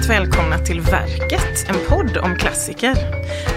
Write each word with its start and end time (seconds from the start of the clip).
varmt 0.00 0.10
välkomna 0.10 0.58
till 0.58 0.80
Verket, 0.80 1.68
en 1.68 1.86
podd 1.88 2.16
om 2.16 2.36
klassiker. 2.36 2.96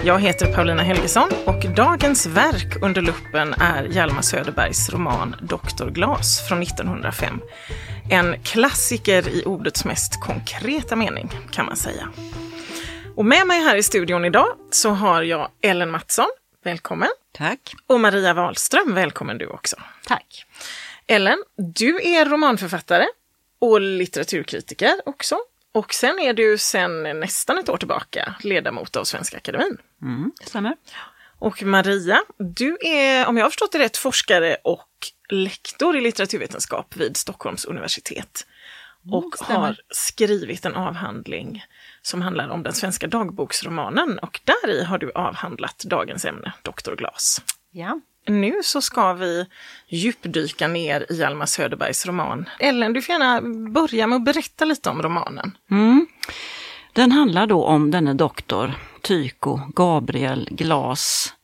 Jag 0.04 0.20
heter 0.20 0.54
Paulina 0.54 0.82
Helgesson 0.82 1.28
och 1.46 1.74
dagens 1.76 2.26
verk 2.26 2.82
under 2.82 3.02
luppen 3.02 3.54
är 3.60 3.84
Hjalmar 3.84 4.22
Söderbergs 4.22 4.90
roman 4.90 5.36
Doktor 5.42 5.90
Glas 5.90 6.48
från 6.48 6.62
1905. 6.62 7.40
En 8.10 8.42
klassiker 8.42 9.28
i 9.28 9.44
ordets 9.44 9.84
mest 9.84 10.20
konkreta 10.20 10.96
mening, 10.96 11.30
kan 11.50 11.66
man 11.66 11.76
säga. 11.76 12.08
Och 13.16 13.24
med 13.24 13.46
mig 13.46 13.60
här 13.60 13.76
i 13.76 13.82
studion 13.82 14.24
idag 14.24 14.48
så 14.70 14.90
har 14.90 15.22
jag 15.22 15.48
Ellen 15.60 15.90
Mattsson, 15.90 16.28
välkommen. 16.64 17.10
Tack. 17.32 17.74
Och 17.86 18.00
Maria 18.00 18.34
Wahlström, 18.34 18.94
välkommen 18.94 19.38
du 19.38 19.46
också. 19.46 19.76
Tack. 20.06 20.46
Ellen, 21.06 21.38
du 21.56 22.00
är 22.02 22.24
romanförfattare 22.24 23.06
och 23.58 23.80
litteraturkritiker 23.80 24.94
också. 25.06 25.38
Och 25.74 25.94
sen 25.94 26.18
är 26.18 26.32
du 26.32 26.58
sen 26.58 27.02
nästan 27.02 27.58
ett 27.58 27.68
år 27.68 27.76
tillbaka 27.76 28.34
ledamot 28.40 28.96
av 28.96 29.04
Svenska 29.04 29.36
Akademin. 29.36 29.78
Mm, 30.02 30.32
stämmer. 30.44 30.76
Och 31.38 31.62
Maria, 31.62 32.22
du 32.38 32.78
är, 32.80 33.26
om 33.26 33.36
jag 33.36 33.44
har 33.44 33.50
förstått 33.50 33.72
det 33.72 33.78
rätt, 33.78 33.96
forskare 33.96 34.56
och 34.64 34.88
lektor 35.28 35.96
i 35.96 36.00
litteraturvetenskap 36.00 36.96
vid 36.96 37.16
Stockholms 37.16 37.64
universitet. 37.64 38.46
Och 39.10 39.34
stämmer. 39.36 39.60
har 39.60 39.80
skrivit 39.88 40.64
en 40.64 40.74
avhandling 40.74 41.64
som 42.02 42.22
handlar 42.22 42.48
om 42.48 42.62
den 42.62 42.72
svenska 42.72 43.06
dagboksromanen 43.06 44.18
och 44.18 44.40
där 44.44 44.70
i 44.70 44.84
har 44.84 44.98
du 44.98 45.12
avhandlat 45.12 45.84
dagens 45.86 46.24
ämne, 46.24 46.52
Doktor 46.62 46.96
Glas. 46.96 47.42
Ja. 47.70 48.00
Nu 48.26 48.54
så 48.62 48.82
ska 48.82 49.12
vi 49.12 49.46
djupdyka 49.88 50.68
ner 50.68 51.06
i 51.12 51.18
Hjalmar 51.18 51.46
Söderbergs 51.46 52.06
roman. 52.06 52.48
Ellen, 52.58 52.92
du 52.92 53.02
får 53.02 53.12
gärna 53.12 53.40
börja 53.70 54.06
med 54.06 54.16
att 54.16 54.24
berätta 54.24 54.64
lite 54.64 54.90
om 54.90 55.02
romanen. 55.02 55.56
Mm. 55.70 56.06
Den 56.92 57.12
handlar 57.12 57.46
då 57.46 57.64
om 57.64 57.90
denne 57.90 58.14
doktor 58.14 58.72
Tycho 59.02 59.60
Gabriel 59.74 60.48
Glas. 60.50 61.34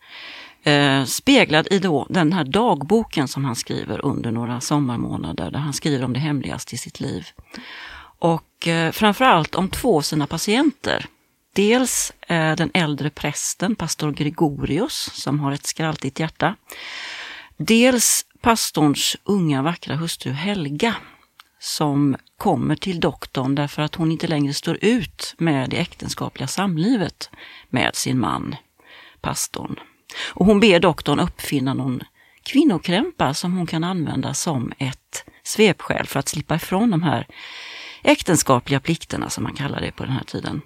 Eh, 0.62 1.04
speglad 1.04 1.68
i 1.70 1.78
då 1.78 2.06
den 2.10 2.32
här 2.32 2.44
dagboken 2.44 3.28
som 3.28 3.44
han 3.44 3.56
skriver 3.56 4.04
under 4.04 4.30
några 4.30 4.60
sommarmånader 4.60 5.50
där 5.50 5.58
han 5.58 5.72
skriver 5.72 6.04
om 6.04 6.12
det 6.12 6.20
hemligaste 6.20 6.74
i 6.74 6.78
sitt 6.78 7.00
liv. 7.00 7.26
Och 8.18 8.68
eh, 8.68 8.92
framförallt 8.92 9.54
om 9.54 9.68
två 9.68 9.96
av 9.96 10.02
sina 10.02 10.26
patienter. 10.26 11.06
Dels 11.52 12.12
eh, 12.26 12.56
den 12.56 12.70
äldre 12.74 13.10
prästen, 13.10 13.76
pastor 13.76 14.12
Gregorius, 14.12 15.10
som 15.14 15.40
har 15.40 15.52
ett 15.52 15.66
skraltigt 15.66 16.20
hjärta. 16.20 16.56
Dels 17.56 18.26
pastorns 18.40 19.16
unga 19.24 19.62
vackra 19.62 19.96
hustru 19.96 20.32
Helga, 20.32 20.94
som 21.58 22.16
kommer 22.36 22.76
till 22.76 23.00
doktorn 23.00 23.54
därför 23.54 23.82
att 23.82 23.94
hon 23.94 24.12
inte 24.12 24.26
längre 24.26 24.54
står 24.54 24.78
ut 24.80 25.34
med 25.38 25.70
det 25.70 25.76
äktenskapliga 25.76 26.46
samlivet 26.46 27.30
med 27.68 27.96
sin 27.96 28.20
man, 28.20 28.56
pastorn. 29.20 29.80
Och 30.34 30.46
hon 30.46 30.60
ber 30.60 30.80
doktorn 30.80 31.20
uppfinna 31.20 31.74
någon 31.74 32.00
kvinnokrämpa 32.42 33.34
som 33.34 33.56
hon 33.56 33.66
kan 33.66 33.84
använda 33.84 34.34
som 34.34 34.72
ett 34.78 35.24
svepskäl 35.42 36.06
för 36.06 36.18
att 36.18 36.28
slippa 36.28 36.54
ifrån 36.54 36.90
de 36.90 37.02
här 37.02 37.26
äktenskapliga 38.02 38.80
plikterna 38.80 39.30
som 39.30 39.44
man 39.44 39.54
kallar 39.54 39.80
det 39.80 39.92
på 39.92 40.04
den 40.04 40.12
här 40.12 40.24
tiden. 40.24 40.62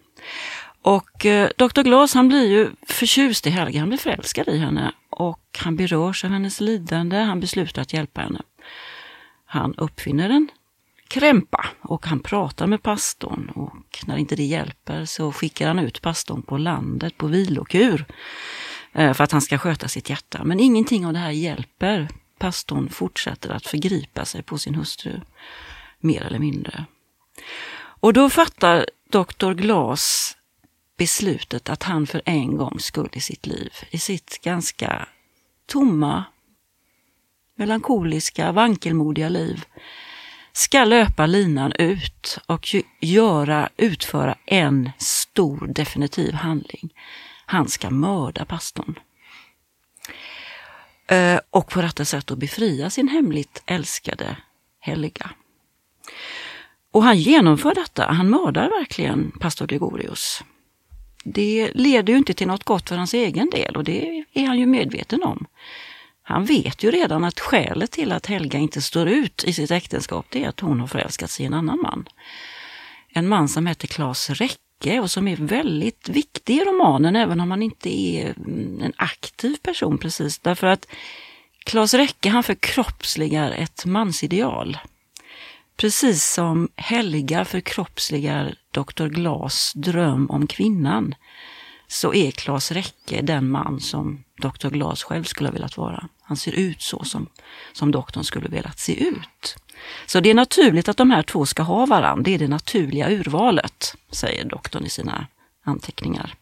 Och 0.85 1.27
eh, 1.27 1.51
Dr. 1.57 1.83
Glas 1.83 2.15
han 2.15 2.29
blir 2.29 2.51
ju 2.51 2.71
förtjust 2.87 3.47
i 3.47 3.51
Helga, 3.51 3.81
han 3.81 3.89
blir 3.89 3.99
förälskad 3.99 4.49
i 4.49 4.59
henne 4.59 4.93
och 5.11 5.59
han 5.59 5.77
berörs 5.77 6.25
av 6.25 6.31
hennes 6.31 6.61
lidande, 6.61 7.17
han 7.17 7.41
beslutar 7.41 7.83
att 7.83 7.93
hjälpa 7.93 8.21
henne. 8.21 8.43
Han 9.45 9.75
uppfinner 9.75 10.31
en 10.31 10.49
krämpa 11.09 11.67
och 11.81 12.07
han 12.07 12.21
pratar 12.21 12.67
med 12.67 12.83
pastorn 12.83 13.51
och 13.55 14.05
när 14.07 14.17
inte 14.17 14.37
det 14.37 14.45
hjälper 14.45 15.05
så 15.05 15.33
skickar 15.33 15.69
han 15.69 15.79
ut 15.79 16.03
pastorn 16.03 16.43
på 16.43 16.59
landet 16.59 17.17
på 17.17 17.27
vilokur 17.27 18.05
eh, 18.93 19.13
för 19.13 19.25
att 19.25 19.33
han 19.33 19.43
ska 19.43 19.59
sköta 19.59 19.89
sitt 19.89 20.11
hjärta. 20.11 20.45
Men 20.45 20.61
ingenting 20.61 21.07
av 21.07 21.13
det 21.13 21.19
här 21.19 21.31
hjälper. 21.31 22.09
Pastorn 22.39 22.89
fortsätter 22.89 23.51
att 23.51 23.67
förgripa 23.67 24.25
sig 24.25 24.43
på 24.43 24.59
sin 24.59 24.75
hustru, 24.75 25.21
mer 26.01 26.23
eller 26.23 26.39
mindre. 26.39 26.85
Och 27.77 28.13
då 28.13 28.31
fattar 28.31 28.87
doktor 29.11 29.55
Glas 29.55 30.37
beslutet 30.97 31.69
att 31.69 31.83
han 31.83 32.07
för 32.07 32.23
en 32.25 32.57
gångs 32.57 32.85
skull 32.85 33.11
i 33.13 33.21
sitt 33.21 33.47
liv, 33.47 33.73
i 33.91 33.99
sitt 33.99 34.41
ganska 34.43 35.09
tomma, 35.67 36.25
melankoliska, 37.57 38.53
vankelmodiga 38.53 39.29
liv, 39.29 39.65
ska 40.53 40.85
löpa 40.85 41.27
linan 41.27 41.73
ut 41.73 42.39
och 42.47 42.75
göra, 43.01 43.69
utföra 43.77 44.39
en 44.47 44.91
stor 44.99 45.67
definitiv 45.67 46.35
handling. 46.35 46.95
Han 47.47 47.69
ska 47.69 47.91
mörda 47.91 48.45
pastorn. 48.45 48.99
Eh, 51.07 51.41
och 51.51 51.69
på 51.69 51.83
detta 51.83 52.05
sätt 52.05 52.31
att 52.31 52.39
befria 52.39 52.91
sin 52.91 53.09
hemligt 53.09 53.63
älskade 53.67 54.37
Helga. 54.81 55.31
Och 56.91 57.03
han 57.03 57.19
genomför 57.19 57.75
detta, 57.75 58.07
han 58.07 58.31
mördar 58.31 58.69
verkligen 58.69 59.31
pastor 59.31 59.67
Gregorius. 59.67 60.45
Det 61.25 61.71
leder 61.75 62.13
ju 62.13 62.19
inte 62.19 62.35
till 62.35 62.47
något 62.47 62.65
gott 62.65 62.89
för 62.89 62.97
hans 62.97 63.15
egen 63.15 63.51
del 63.51 63.77
och 63.77 63.85
det 63.85 64.25
är 64.33 64.47
han 64.47 64.59
ju 64.59 64.67
medveten 64.67 65.23
om. 65.23 65.47
Han 66.23 66.45
vet 66.45 66.83
ju 66.83 66.91
redan 66.91 67.25
att 67.25 67.41
skälet 67.41 67.91
till 67.91 68.13
att 68.13 68.27
Helga 68.27 68.59
inte 68.59 68.83
står 68.83 69.09
ut 69.09 69.45
i 69.45 69.53
sitt 69.53 69.71
äktenskap 69.71 70.27
det 70.31 70.45
är 70.45 70.49
att 70.49 70.61
hon 70.61 70.81
har 70.81 70.87
förälskat 70.87 71.31
sig 71.31 71.43
i 71.43 71.47
en 71.47 71.55
annan 71.55 71.81
man. 71.83 72.09
En 73.09 73.29
man 73.29 73.49
som 73.49 73.67
heter 73.67 73.87
Claes 73.89 74.31
Räcke 74.31 75.01
och 75.01 75.11
som 75.11 75.29
är 75.29 75.37
väldigt 75.37 76.09
viktig 76.09 76.57
i 76.57 76.65
romanen 76.65 77.17
även 77.17 77.41
om 77.41 77.51
han 77.51 77.63
inte 77.63 77.99
är 77.99 78.35
mm, 78.37 78.81
en 78.83 78.93
aktiv 78.97 79.57
person 79.63 79.99
precis. 79.99 80.39
Därför 80.39 80.67
att 80.67 80.87
Claes 81.65 81.95
Räcke 81.95 82.29
han 82.29 82.43
förkroppsligar 82.43 83.51
ett 83.51 83.85
mansideal. 83.85 84.79
Precis 85.77 86.33
som 86.33 86.69
Helga 86.77 87.45
förkroppsligar 87.45 88.55
Dr. 88.71 89.07
Glas 89.07 89.73
dröm 89.75 90.31
om 90.31 90.47
kvinnan 90.47 91.15
så 91.87 92.15
är 92.15 92.31
Claes 92.31 92.73
Räcke 92.73 93.23
den 93.23 93.51
man 93.51 93.81
som 93.81 94.25
Dr. 94.43 94.69
Glas 94.69 95.03
själv 95.03 95.25
skulle 95.25 95.49
ha 95.49 95.53
velat 95.53 95.77
vara. 95.77 96.09
Han 96.23 96.37
ser 96.37 96.53
ut 96.53 96.83
så 96.83 97.05
som, 97.05 97.29
som 97.73 97.91
doktorn 97.91 98.25
skulle 98.25 98.49
velat 98.49 98.79
se 98.79 99.05
ut. 99.05 99.57
Så 100.07 100.21
det 100.21 100.31
är 100.31 100.35
naturligt 100.35 100.89
att 100.89 100.97
de 100.97 101.11
här 101.11 101.23
två 101.23 101.47
ska 101.47 101.63
ha 101.63 101.87
varandra, 101.87 102.23
Det 102.23 102.35
är 102.35 102.39
det 102.39 102.49
naturliga 102.49 103.11
urvalet, 103.11 103.95
säger 104.11 104.45
doktorn 104.45 104.85
i 104.85 104.89
sina 104.89 105.27
anteckningar. 105.65 106.35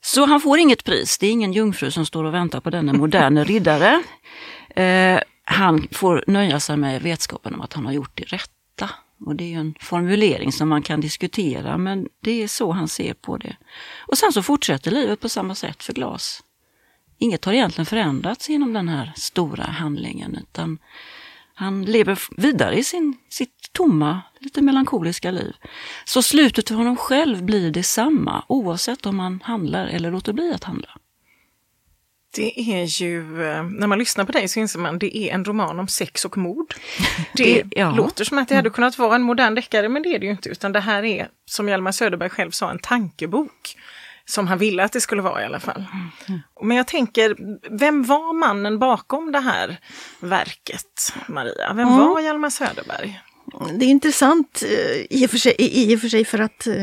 Så 0.00 0.26
han 0.26 0.40
får 0.40 0.58
inget 0.58 0.84
pris. 0.84 1.18
Det 1.18 1.26
är 1.26 1.30
ingen 1.30 1.52
jungfru 1.52 1.90
som 1.90 2.06
står 2.06 2.24
och 2.24 2.34
väntar 2.34 2.60
på 2.60 2.70
denne 2.70 2.92
moderne 2.92 3.44
riddare. 3.44 4.02
Eh, 4.76 5.20
han 5.48 5.88
får 5.92 6.24
nöja 6.26 6.60
sig 6.60 6.76
med 6.76 7.02
vetskapen 7.02 7.54
om 7.54 7.60
att 7.60 7.72
han 7.72 7.86
har 7.86 7.92
gjort 7.92 8.12
det 8.14 8.24
rätta. 8.24 8.90
Och 9.26 9.36
det 9.36 9.44
är 9.44 9.48
ju 9.48 9.60
en 9.60 9.74
formulering 9.80 10.52
som 10.52 10.68
man 10.68 10.82
kan 10.82 11.00
diskutera, 11.00 11.78
men 11.78 12.08
det 12.20 12.42
är 12.42 12.48
så 12.48 12.72
han 12.72 12.88
ser 12.88 13.14
på 13.14 13.36
det. 13.36 13.56
Och 14.06 14.18
sen 14.18 14.32
så 14.32 14.42
fortsätter 14.42 14.90
livet 14.90 15.20
på 15.20 15.28
samma 15.28 15.54
sätt 15.54 15.82
för 15.82 15.92
Glas. 15.92 16.42
Inget 17.18 17.44
har 17.44 17.52
egentligen 17.52 17.86
förändrats 17.86 18.48
genom 18.48 18.72
den 18.72 18.88
här 18.88 19.12
stora 19.16 19.64
handlingen, 19.64 20.36
utan 20.42 20.78
han 21.54 21.84
lever 21.84 22.18
vidare 22.36 22.78
i 22.78 22.84
sin, 22.84 23.16
sitt 23.28 23.72
tomma, 23.72 24.22
lite 24.38 24.62
melankoliska 24.62 25.30
liv. 25.30 25.52
Så 26.04 26.22
slutet 26.22 26.68
för 26.68 26.74
honom 26.74 26.96
själv 26.96 27.42
blir 27.42 27.70
detsamma, 27.70 28.44
oavsett 28.48 29.06
om 29.06 29.18
han 29.18 29.40
handlar 29.44 29.86
eller 29.86 30.10
låter 30.10 30.32
bli 30.32 30.52
att 30.54 30.64
handla. 30.64 30.88
Det 32.34 32.60
är 32.80 32.84
ju, 33.02 33.46
eh, 33.46 33.62
när 33.62 33.86
man 33.86 33.98
lyssnar 33.98 34.24
på 34.24 34.32
dig 34.32 34.48
så 34.48 34.60
inser 34.60 34.78
man 34.78 34.98
det 34.98 35.16
är 35.16 35.34
en 35.34 35.44
roman 35.44 35.80
om 35.80 35.88
sex 35.88 36.24
och 36.24 36.36
mord. 36.38 36.74
Det, 37.34 37.62
Det- 37.62 37.78
ja. 37.80 37.90
låter 37.90 38.24
som 38.24 38.38
att 38.38 38.48
det 38.48 38.56
hade 38.56 38.70
kunnat 38.70 38.98
vara 38.98 39.14
en 39.14 39.22
modern 39.22 39.54
deckare, 39.54 39.88
men 39.88 40.02
det 40.02 40.08
är 40.14 40.18
det 40.18 40.26
ju 40.26 40.32
inte, 40.32 40.48
utan 40.48 40.72
det 40.72 40.80
här 40.80 41.02
är, 41.04 41.28
som 41.44 41.68
Hjalmar 41.68 41.92
Söderberg 41.92 42.30
själv 42.30 42.50
sa, 42.50 42.70
en 42.70 42.78
tankebok. 42.78 43.76
Som 44.28 44.46
han 44.46 44.58
ville 44.58 44.84
att 44.84 44.92
det 44.92 45.00
skulle 45.00 45.22
vara 45.22 45.42
i 45.42 45.44
alla 45.44 45.60
fall. 45.60 45.84
Men 46.62 46.76
jag 46.76 46.86
tänker, 46.86 47.36
vem 47.78 48.02
var 48.02 48.32
mannen 48.38 48.78
bakom 48.78 49.32
det 49.32 49.38
här 49.40 49.76
verket, 50.20 51.12
Maria? 51.28 51.72
Vem 51.74 51.88
Ja. 51.88 51.96
var 51.96 52.20
Hjalmar 52.20 52.50
Söderberg? 52.50 53.20
Det 53.72 53.84
är 53.84 53.88
intressant 53.88 54.62
eh, 54.62 55.18
i 55.18 55.26
och 55.26 55.30
för 55.30 55.38
sig, 55.38 55.54
i 55.58 55.96
och 55.96 56.00
för, 56.00 56.08
sig 56.08 56.24
för 56.24 56.38
att 56.38 56.66
eh, 56.66 56.74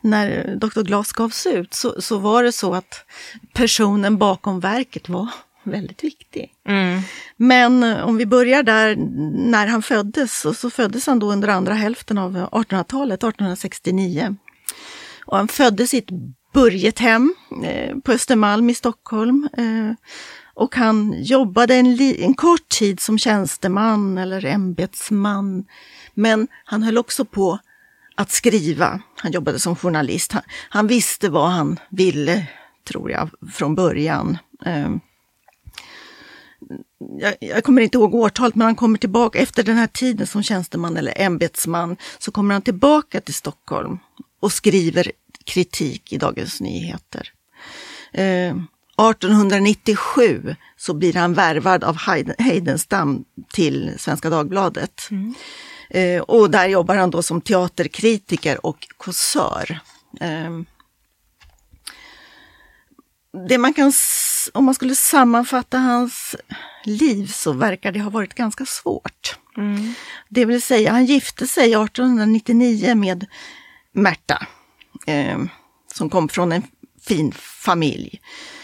när 0.00 0.56
Dr. 0.56 0.82
Glas 0.82 1.12
gavs 1.12 1.46
ut 1.46 1.74
så, 1.74 2.02
så 2.02 2.18
var 2.18 2.42
det 2.42 2.52
så 2.52 2.74
att 2.74 3.04
personen 3.52 4.18
bakom 4.18 4.60
verket 4.60 5.08
var 5.08 5.28
väldigt 5.62 6.04
viktig. 6.04 6.52
Men 7.36 7.82
eh, 7.82 8.08
om 8.08 8.16
vi 8.16 8.26
börjar 8.26 8.62
där 8.62 8.96
när 9.50 9.66
han 9.66 9.82
föddes, 9.82 10.40
så, 10.40 10.54
så 10.54 10.70
föddes 10.70 11.06
han 11.06 11.18
då 11.18 11.32
under 11.32 11.48
andra 11.48 11.74
hälften 11.74 12.18
av 12.18 12.36
1800-talet, 12.36 13.18
1869. 13.18 14.36
Och 15.26 15.36
han 15.36 15.48
föddes 15.48 15.94
i 15.94 15.98
ett 15.98 16.10
burgethem 16.52 17.34
eh, 17.64 17.96
på 17.96 18.12
Östermalm 18.12 18.70
i 18.70 18.74
Stockholm. 18.74 19.48
Eh, 19.56 19.92
och 20.54 20.76
han 20.76 21.14
jobbade 21.18 21.74
en, 21.74 22.00
en 22.00 22.34
kort 22.34 22.68
tid 22.68 23.00
som 23.00 23.18
tjänsteman 23.18 24.18
eller 24.18 24.44
ämbetsman. 24.44 25.64
Men 26.16 26.48
han 26.64 26.82
höll 26.82 26.98
också 26.98 27.24
på 27.24 27.58
att 28.14 28.30
skriva. 28.30 29.00
Han 29.16 29.32
jobbade 29.32 29.58
som 29.58 29.76
journalist. 29.76 30.32
Han, 30.32 30.42
han 30.68 30.86
visste 30.86 31.28
vad 31.28 31.50
han 31.50 31.78
ville, 31.88 32.46
tror 32.88 33.10
jag, 33.10 33.30
från 33.52 33.74
början. 33.74 34.38
Ehm, 34.64 35.00
jag, 37.18 37.34
jag, 37.40 37.64
kommer 37.64 37.82
inte 37.82 37.98
ihåg 37.98 38.14
årtalet, 38.14 38.54
men 38.54 38.64
han 38.64 38.74
kommer 38.74 38.98
tillbaka 38.98 39.38
efter 39.38 39.62
den 39.62 39.76
här 39.76 39.86
tiden 39.86 40.26
som 40.26 40.42
tjänsteman 40.42 40.96
eller 40.96 41.20
ämbetsman, 41.20 41.96
så 42.18 42.30
kommer 42.30 42.54
han 42.54 42.62
tillbaka 42.62 43.20
till 43.20 43.34
Stockholm 43.34 43.98
och 44.40 44.52
skriver 44.52 45.12
kritik 45.44 46.12
i 46.12 46.18
Dagens 46.18 46.60
Nyheter. 46.60 47.32
Eh, 48.12 48.56
1897 48.98 50.56
så 50.76 50.94
blir 50.94 51.14
han 51.14 51.34
värvad 51.34 51.84
av 51.84 51.96
Heidenstam 52.38 53.24
till 53.52 53.94
Svenska 53.98 54.30
Dagbladet. 54.30 55.08
Mm. 55.10 55.34
Eh, 55.90 56.20
och 56.20 56.50
där 56.50 56.68
jobbar 56.68 56.96
han 56.96 57.10
då 57.10 57.22
som 57.22 57.40
teaterkritiker 57.40 58.66
och 58.66 58.88
kåsör. 58.96 59.80
Eh, 60.20 60.50
det 63.48 63.58
man 63.58 63.74
kan, 63.74 63.92
om 64.52 64.64
man 64.64 64.74
skulle 64.74 64.94
sammanfatta 64.94 65.78
hans 65.78 66.36
liv 66.84 67.26
så 67.26 67.52
verkar 67.52 67.92
det 67.92 68.00
ha 68.00 68.10
varit 68.10 68.34
ganska 68.34 68.66
svårt. 68.66 69.38
Mm. 69.56 69.94
Det 70.28 70.44
vill 70.44 70.62
säga, 70.62 70.92
han 70.92 71.04
gifte 71.04 71.46
sig 71.46 71.64
1899 71.64 72.94
med 72.94 73.26
Märta, 73.92 74.46
eh, 75.06 75.38
som 75.94 76.10
kom 76.10 76.28
från 76.28 76.52
en 76.52 76.62
fin 77.08 77.32
familj. 77.32 78.20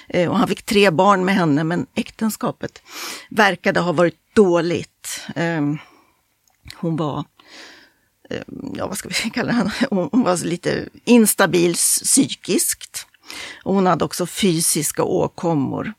Eh, 0.09 0.31
och 0.31 0.39
han 0.39 0.49
fick 0.49 0.63
tre 0.63 0.91
barn 0.91 1.25
med 1.25 1.35
henne, 1.35 1.65
men 1.65 1.87
äktenskapet 1.95 2.83
verkade 3.31 3.81
ha 3.81 3.93
varit 3.93 4.35
dåligt. 4.35 5.27
Eh, 5.37 5.61
hon 6.75 6.97
var, 6.97 7.25
eh, 8.31 8.43
ja 8.75 8.87
vad 8.87 8.99
ska 8.99 9.09
vi 9.09 9.14
kalla 9.35 9.53
henne, 9.53 9.73
hon 9.91 10.23
var 10.23 10.44
lite 10.44 10.88
instabil 11.05 11.75
psykiskt. 11.75 13.06
Och 13.64 13.75
hon 13.75 13.87
hade 13.87 14.05
också 14.05 14.26
fysiska 14.26 15.03
åkommor. 15.03 15.93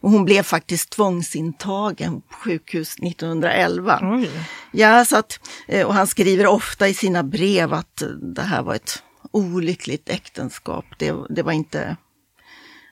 Och 0.00 0.10
hon 0.10 0.24
blev 0.24 0.42
faktiskt 0.42 0.90
tvångsintagen 0.90 2.20
på 2.20 2.34
sjukhus 2.34 2.96
1911. 2.98 4.00
Oj. 4.02 4.30
Ja, 4.72 5.04
så 5.04 5.16
att, 5.16 5.40
eh, 5.66 5.86
och 5.86 5.94
han 5.94 6.06
skriver 6.06 6.46
ofta 6.46 6.88
i 6.88 6.94
sina 6.94 7.22
brev 7.22 7.72
att 7.72 8.02
det 8.34 8.42
här 8.42 8.62
var 8.62 8.74
ett 8.74 9.02
olyckligt 9.30 10.08
äktenskap. 10.08 10.84
Det, 10.98 11.14
det 11.30 11.42
var 11.42 11.52
inte, 11.52 11.96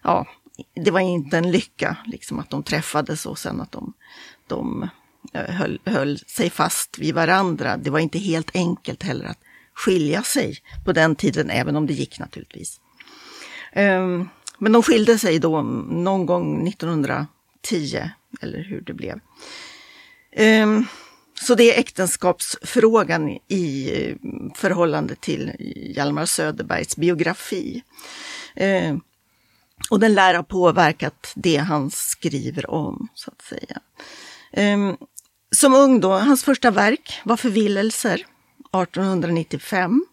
ja, 0.03 0.27
det 0.75 0.91
var 0.91 1.01
inte 1.01 1.39
en 1.39 1.51
lycka 1.51 1.97
liksom 2.07 2.39
att 2.39 2.51
de 2.51 2.63
träffades 2.63 3.27
och 3.27 3.39
sen 3.39 3.61
att 3.61 3.73
de, 3.73 3.93
de 4.47 4.83
eh, 4.83 4.89
Eh, 5.33 5.55
höll, 5.55 5.81
höll 5.85 6.19
sig 6.19 6.51
fast 6.51 6.99
vid 6.99 7.15
varandra. 7.15 7.77
Det 7.77 7.91
var 7.91 7.99
inte 7.99 8.19
helt 8.19 8.57
enkelt 8.57 9.03
heller 9.03 9.25
att 9.25 9.39
skilja 9.75 10.23
sig 10.23 10.59
på 10.85 10.93
den 10.93 11.17
tiden, 11.17 11.51
även 11.51 11.77
om 11.77 11.87
det 11.87 11.93
gick 11.93 12.19
naturligtvis. 12.19 12.81
Ehm, 13.73 14.29
men 14.59 14.73
de 14.73 14.83
skilde 14.83 15.19
sig 15.19 15.39
då 15.39 15.63
någon 15.63 16.27
gång 16.27 16.69
1910, 16.69 18.11
eller 18.41 18.65
hur 18.65 18.81
det 18.81 18.95
blev. 18.95 19.21
Ehm, 20.33 20.85
så 21.41 21.55
det 21.55 21.75
är 21.75 21.81
äktenskapsfrågan 21.81 23.39
i 23.49 23.91
eh, 23.93 24.17
förhållande 24.55 25.15
till 25.15 25.53
Hjalmar 25.97 26.27
Söderbergs 26.27 26.97
biografi. 26.97 27.83
Ehm, 28.55 29.01
och 29.91 30.01
den 30.01 30.15
lär 30.15 30.35
ha 30.35 30.43
påverkat 30.43 31.33
det 31.35 31.57
han 31.57 31.91
skriver 31.91 32.71
om, 32.71 33.09
så 33.15 33.31
att 33.31 33.43
säga. 33.43 33.81
Som 35.57 35.75
ung 35.75 36.01
då, 36.01 36.13
hans 36.13 36.45
första 36.45 36.71
verk 36.71 37.21
var 37.25 37.37
Förvillelser 37.37 38.15
1895. 38.15 40.07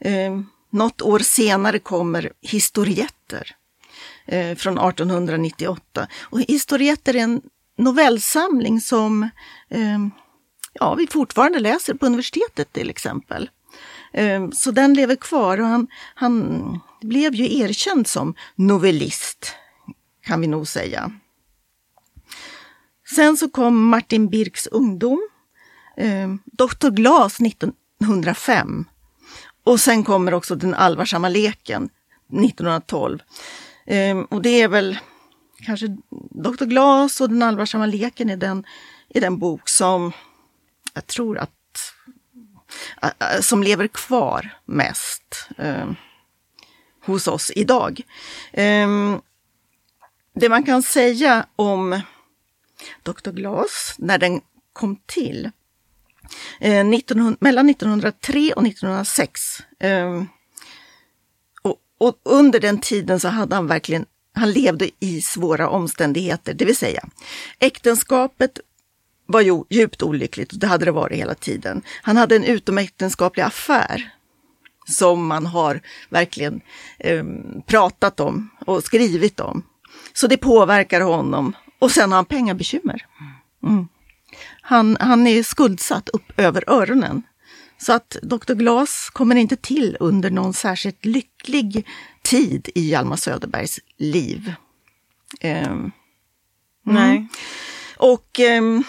Eh, 0.00 0.40
något 0.70 1.02
år 1.02 1.18
senare 1.18 1.78
kommer 1.78 2.32
Historietter 2.40 3.56
eh, 4.26 4.56
från 4.56 4.78
1898. 4.78 6.08
Och 6.20 6.40
Historietter 6.40 7.16
är 7.16 7.20
en 7.20 7.42
novellsamling 7.78 8.80
som 8.80 9.22
eh, 9.70 9.98
ja, 10.72 10.94
vi 10.94 11.06
fortfarande 11.06 11.58
läser 11.58 11.94
på 11.94 12.06
universitetet 12.06 12.72
till 12.72 12.90
exempel. 12.90 13.50
Eh, 14.12 14.50
så 14.50 14.70
den 14.70 14.94
lever 14.94 15.16
kvar 15.16 15.60
och 15.60 15.66
han, 15.66 15.86
han 16.14 16.80
blev 17.00 17.34
ju 17.34 17.58
erkänd 17.58 18.06
som 18.06 18.34
novellist, 18.54 19.54
kan 20.24 20.40
vi 20.40 20.46
nog 20.46 20.68
säga. 20.68 21.12
Sen 23.14 23.36
så 23.36 23.48
kom 23.48 23.88
Martin 23.88 24.28
Birks 24.28 24.66
ungdom, 24.66 25.28
eh, 25.96 26.34
Dr. 26.44 26.90
Glas 26.90 27.40
1905 27.40 28.84
och 29.64 29.80
sen 29.80 30.04
kommer 30.04 30.34
också 30.34 30.54
Den 30.54 30.74
allvarsamma 30.74 31.28
leken 31.28 31.88
1912. 32.28 33.18
Eh, 33.86 34.18
och 34.18 34.42
det 34.42 34.62
är 34.62 34.68
väl 34.68 34.98
kanske 35.66 35.86
Dr. 36.30 36.64
Glas 36.64 37.20
och 37.20 37.28
Den 37.28 37.42
allvarsamma 37.42 37.86
leken 37.86 38.30
är 38.30 38.36
den, 38.36 38.64
är 39.08 39.20
den 39.20 39.38
bok 39.38 39.68
som 39.68 40.12
jag 40.94 41.06
tror 41.06 41.38
att 41.38 41.50
som 43.40 43.62
lever 43.62 43.86
kvar 43.86 44.50
mest 44.64 45.48
eh, 45.58 45.90
hos 47.04 47.28
oss 47.28 47.52
idag. 47.56 48.00
Eh, 48.52 48.88
det 50.34 50.48
man 50.48 50.62
kan 50.62 50.82
säga 50.82 51.46
om 51.56 52.00
Dr. 53.02 53.30
Glas 53.30 53.94
när 53.98 54.18
den 54.18 54.40
kom 54.72 54.96
till 55.06 55.50
eh, 56.60 56.88
1900, 56.88 57.36
mellan 57.40 57.68
1903 57.68 58.52
och 58.56 58.66
1906. 58.66 59.40
Eh, 59.80 60.22
och, 61.62 61.76
och, 61.98 62.20
under 62.24 62.60
den 62.60 62.78
tiden 62.78 63.20
så 63.20 63.28
hade 63.28 63.54
han 63.54 63.66
verkligen, 63.66 64.06
han 64.34 64.52
levde 64.52 64.90
i 65.00 65.22
svåra 65.22 65.68
omständigheter, 65.68 66.54
det 66.54 66.64
vill 66.64 66.76
säga 66.76 67.04
äktenskapet 67.58 68.60
var 69.26 69.40
ju 69.40 69.64
djupt 69.70 70.02
olyckligt 70.02 70.52
och 70.52 70.58
det 70.58 70.66
hade 70.66 70.84
det 70.84 70.90
varit 70.90 71.18
hela 71.18 71.34
tiden. 71.34 71.82
Han 72.02 72.16
hade 72.16 72.36
en 72.36 72.44
utomäktenskaplig 72.44 73.42
affär 73.42 74.12
som 74.88 75.26
man 75.26 75.46
har 75.46 75.80
verkligen 76.08 76.60
eh, 76.98 77.24
pratat 77.66 78.20
om 78.20 78.50
och 78.66 78.84
skrivit 78.84 79.40
om. 79.40 79.62
Så 80.12 80.26
det 80.26 80.36
påverkar 80.36 81.00
honom. 81.00 81.52
Och 81.82 81.90
sen 81.90 82.12
har 82.12 82.16
han 82.16 82.24
pengabekymmer. 82.24 83.06
Mm. 83.62 83.88
Han, 84.60 84.96
han 85.00 85.26
är 85.26 85.42
skuldsatt 85.42 86.08
upp 86.08 86.32
över 86.36 86.64
öronen. 86.66 87.22
Så 87.78 87.92
att 87.92 88.16
Dr. 88.22 88.54
Glas 88.54 89.10
kommer 89.12 89.36
inte 89.36 89.56
till 89.56 89.96
under 90.00 90.30
någon 90.30 90.54
särskilt 90.54 91.04
lycklig 91.04 91.86
tid 92.22 92.68
i 92.74 92.90
Hjalmar 92.90 93.16
Söderbergs 93.16 93.80
liv. 93.96 94.54
Um, 95.42 95.92
Nej. 96.82 97.28
Och 97.96 98.40
um, 98.58 98.84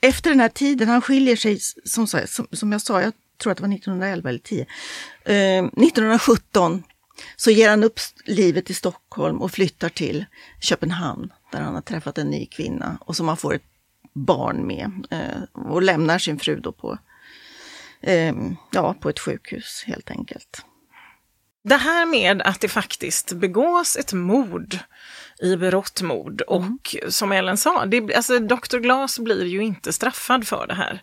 efter 0.00 0.30
den 0.30 0.40
här 0.40 0.48
tiden, 0.48 0.88
han 0.88 1.02
skiljer 1.02 1.36
sig, 1.36 1.58
som, 1.84 2.06
som, 2.06 2.46
som, 2.52 2.72
jag 2.72 2.82
sa, 2.82 3.02
jag 3.02 3.12
tror 3.42 3.50
att 3.50 3.58
det 3.58 3.62
var 3.62 3.74
1911 3.74 4.28
eller 4.28 4.38
10, 4.38 4.60
um, 4.60 5.66
1917 5.66 6.82
så 7.36 7.50
ger 7.50 7.70
han 7.70 7.84
upp 7.84 8.00
livet 8.24 8.70
i 8.70 8.74
Stockholm 8.74 9.42
och 9.42 9.50
flyttar 9.50 9.88
till 9.88 10.24
Köpenhamn 10.60 11.32
där 11.52 11.60
han 11.60 11.74
har 11.74 11.82
träffat 11.82 12.18
en 12.18 12.30
ny 12.30 12.46
kvinna 12.46 12.98
och 13.00 13.16
som 13.16 13.28
han 13.28 13.36
får 13.36 13.54
ett 13.54 13.62
barn 14.12 14.66
med 14.66 15.06
eh, 15.10 15.42
och 15.52 15.82
lämnar 15.82 16.18
sin 16.18 16.38
fru 16.38 16.60
då 16.60 16.72
på, 16.72 16.98
eh, 18.00 18.34
ja, 18.72 18.94
på 19.00 19.08
ett 19.08 19.20
sjukhus 19.20 19.84
helt 19.86 20.10
enkelt. 20.10 20.64
Det 21.64 21.76
här 21.76 22.06
med 22.06 22.42
att 22.42 22.60
det 22.60 22.68
faktiskt 22.68 23.32
begås 23.32 23.96
ett 23.96 24.12
mord 24.12 24.78
i 25.42 25.56
berått 25.56 26.02
mord 26.02 26.40
och 26.40 26.62
mm. 26.62 27.10
som 27.10 27.32
Ellen 27.32 27.56
sa, 27.56 27.86
det, 27.86 28.14
alltså 28.14 28.38
Dr. 28.38 28.78
Glas 28.78 29.18
blir 29.18 29.44
ju 29.44 29.62
inte 29.62 29.92
straffad 29.92 30.46
för 30.46 30.66
det 30.66 30.74
här. 30.74 31.02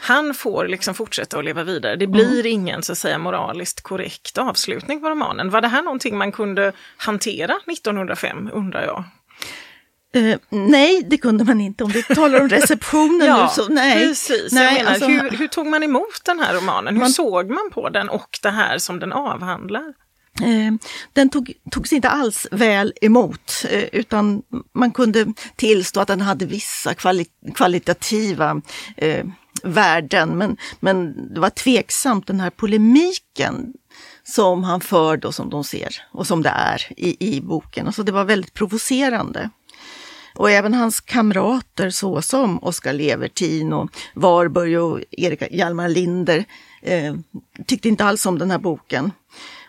Han 0.00 0.34
får 0.34 0.68
liksom 0.68 0.94
fortsätta 0.94 1.38
att 1.38 1.44
leva 1.44 1.64
vidare. 1.64 1.96
Det 1.96 2.06
blir 2.06 2.40
mm. 2.40 2.52
ingen 2.52 2.82
så 2.82 2.92
att 2.92 2.98
säga 2.98 3.18
moraliskt 3.18 3.80
korrekt 3.80 4.38
avslutning 4.38 5.00
på 5.00 5.10
romanen. 5.10 5.50
Var 5.50 5.60
det 5.60 5.68
här 5.68 5.82
någonting 5.82 6.18
man 6.18 6.32
kunde 6.32 6.72
hantera 6.96 7.54
1905 7.72 8.50
undrar 8.52 8.82
jag? 8.82 9.04
Uh, 10.16 10.36
nej, 10.48 11.02
det 11.06 11.16
kunde 11.16 11.44
man 11.44 11.60
inte. 11.60 11.84
Om 11.84 11.92
du 11.92 12.02
talar 12.02 12.40
om 12.40 12.48
receptionen 12.48 13.26
ja, 13.26 13.42
nu 13.42 13.62
så 13.62 13.72
nej. 13.72 14.06
Precis, 14.06 14.52
nej, 14.52 14.64
jag 14.64 14.74
menar, 14.74 14.90
alltså, 14.90 15.06
hur, 15.06 15.30
hur, 15.30 15.48
tog 15.48 15.66
man 15.66 15.82
emot 15.82 16.24
den 16.24 16.40
här 16.40 16.54
romanen? 16.54 16.94
Hur 16.94 17.00
man, 17.00 17.10
såg 17.10 17.50
man 17.50 17.70
på 17.72 17.88
den 17.88 18.08
och 18.08 18.38
det 18.42 18.50
här 18.50 18.78
som 18.78 19.00
den 19.00 19.12
avhandlar? 19.12 19.94
Uh, 20.42 20.72
den 21.12 21.28
tog, 21.28 21.52
togs 21.70 21.92
inte 21.92 22.08
alls 22.08 22.46
väl 22.50 22.92
emot, 23.00 23.64
uh, 23.72 23.84
utan 23.92 24.42
man 24.74 24.90
kunde 24.90 25.26
tillstå 25.56 26.00
att 26.00 26.08
den 26.08 26.20
hade 26.20 26.46
vissa 26.46 26.94
kvali 26.94 27.26
kvalitativa 27.54 28.62
värden, 29.62 30.38
men, 30.38 30.56
men 30.80 31.14
det 31.34 31.40
var 31.40 31.50
tveksamt 31.50 32.26
den 32.26 32.40
här 32.40 32.50
polemiken 32.50 33.72
som 34.24 34.64
han 34.64 34.80
förde 34.80 35.26
och 35.26 35.34
som 35.34 35.50
de 35.50 35.64
ser 35.64 36.02
och 36.12 36.26
som 36.26 36.42
det 36.42 36.48
är 36.48 36.86
i, 36.96 37.36
i 37.36 37.40
boken. 37.40 37.86
Alltså 37.86 38.02
det 38.02 38.12
var 38.12 38.24
väldigt 38.24 38.54
provocerande. 38.54 39.50
Och 40.34 40.50
även 40.50 40.74
hans 40.74 41.00
kamrater 41.00 41.90
såsom 41.90 42.58
Oskar 42.58 42.92
Levertin 42.92 43.72
och 43.72 43.90
Warburg 44.14 44.80
och 44.80 45.00
Erik 45.10 45.42
Hjalmar 45.50 45.88
Linder 45.88 46.44
eh, 46.82 47.14
tyckte 47.66 47.88
inte 47.88 48.04
alls 48.04 48.26
om 48.26 48.38
den 48.38 48.50
här 48.50 48.58
boken. 48.58 49.12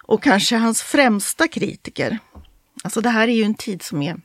Och 0.04 0.24
kanske 0.24 0.56
hans 0.56 0.82
främsta 0.82 1.48
kritiker. 1.48 2.20
Alltså 2.84 3.02
det 3.02 3.10
här 3.10 3.28
är 3.28 3.34
ju 3.34 3.44
en 3.44 3.56
tid 3.56 3.82
som 3.82 4.02
är 4.02 4.18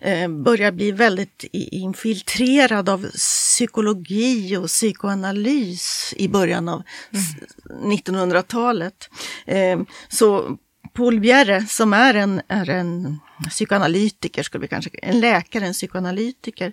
eh, 0.00 0.28
börjar 0.28 0.72
bli 0.72 0.92
väldigt 0.92 1.44
infiltrerad 1.52 2.88
av 2.88 3.10
psykologi 3.10 4.56
och 4.56 4.66
psykoanalys 4.66 6.14
i 6.16 6.28
början 6.28 6.68
av 6.68 6.82
mm. 7.12 7.92
1900-talet. 7.92 9.10
Eh, 9.46 9.80
så 10.08 10.58
Paul 10.94 11.20
Bjerre 11.20 11.66
som 11.66 11.92
är 11.92 12.14
en, 12.14 12.42
är 12.48 12.70
en 12.70 13.20
psykoanalytiker, 13.48 14.42
skulle 14.42 14.62
vi 14.62 14.68
kanske, 14.68 14.90
en 15.02 15.20
läkare, 15.20 15.66
en 15.66 15.72
psykoanalytiker, 15.72 16.72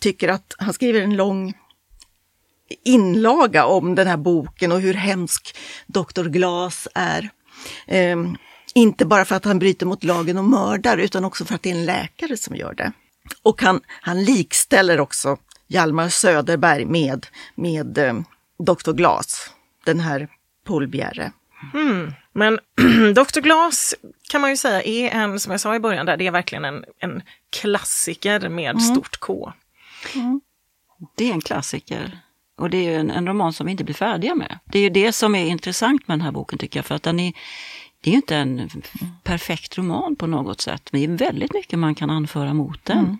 tycker 0.00 0.28
att 0.28 0.54
han 0.58 0.72
skriver 0.72 1.00
en 1.00 1.16
lång 1.16 1.54
inlaga 2.84 3.66
om 3.66 3.94
den 3.94 4.06
här 4.06 4.16
boken 4.16 4.72
och 4.72 4.80
hur 4.80 4.94
hemsk 4.94 5.56
Dr. 5.86 6.28
Glas 6.28 6.88
är. 6.94 7.30
Eh, 7.86 8.16
inte 8.74 9.06
bara 9.06 9.24
för 9.24 9.36
att 9.36 9.44
han 9.44 9.58
bryter 9.58 9.86
mot 9.86 10.04
lagen 10.04 10.38
och 10.38 10.44
mördar 10.44 10.98
utan 10.98 11.24
också 11.24 11.44
för 11.44 11.54
att 11.54 11.62
det 11.62 11.70
är 11.70 11.74
en 11.74 11.84
läkare 11.84 12.36
som 12.36 12.56
gör 12.56 12.74
det. 12.74 12.92
Och 13.42 13.62
han, 13.62 13.80
han 13.86 14.24
likställer 14.24 15.00
också 15.00 15.36
Hjalmar 15.66 16.08
Söderberg 16.08 16.84
med, 16.84 17.26
med 17.54 17.98
eh, 17.98 18.14
Dr. 18.58 18.92
Glas, 18.92 19.50
den 19.84 20.00
här 20.00 20.28
Paul 20.66 20.88
Bjerre. 20.88 21.32
Mm. 21.74 22.12
Men 22.38 22.58
Dr. 23.14 23.40
Glas 23.40 23.94
kan 24.28 24.40
man 24.40 24.50
ju 24.50 24.56
säga 24.56 24.82
är 24.82 25.10
en, 25.10 25.40
som 25.40 25.52
jag 25.52 25.60
sa 25.60 25.74
i 25.74 25.80
början, 25.80 26.06
där, 26.06 26.16
det 26.16 26.26
är 26.26 26.30
verkligen 26.30 26.64
en, 26.64 26.84
en 26.98 27.22
klassiker 27.50 28.48
med 28.48 28.70
mm. 28.70 28.80
stort 28.80 29.16
K. 29.20 29.52
Mm. 30.14 30.40
Det 31.16 31.28
är 31.28 31.32
en 31.32 31.40
klassiker. 31.40 32.18
Och 32.58 32.70
det 32.70 32.86
är 32.86 32.98
en, 32.98 33.10
en, 33.10 33.26
roman 33.26 33.52
som 33.52 33.66
vi 33.66 33.70
inte 33.70 33.84
blir 33.84 33.94
färdiga 33.94 34.34
med. 34.34 34.58
Det 34.64 34.78
är 34.78 34.82
ju 34.82 34.90
det 34.90 35.12
som 35.12 35.34
är 35.34 35.46
intressant 35.46 36.08
med 36.08 36.18
den 36.18 36.24
här 36.24 36.32
boken 36.32 36.58
tycker 36.58 36.78
jag, 36.78 36.86
för 36.86 36.94
att 36.94 37.02
den 37.02 37.20
är, 37.20 37.32
det 38.00 38.10
är 38.10 38.14
inte 38.14 38.36
en 38.36 38.70
perfekt 39.24 39.78
roman 39.78 40.16
på 40.16 40.26
något 40.26 40.60
sätt. 40.60 40.88
Det 40.92 41.04
är 41.04 41.08
väldigt 41.08 41.54
mycket 41.54 41.78
man 41.78 41.94
kan 41.94 42.10
anföra 42.10 42.54
mot 42.54 42.84
den. 42.84 42.98
Mm. 42.98 43.18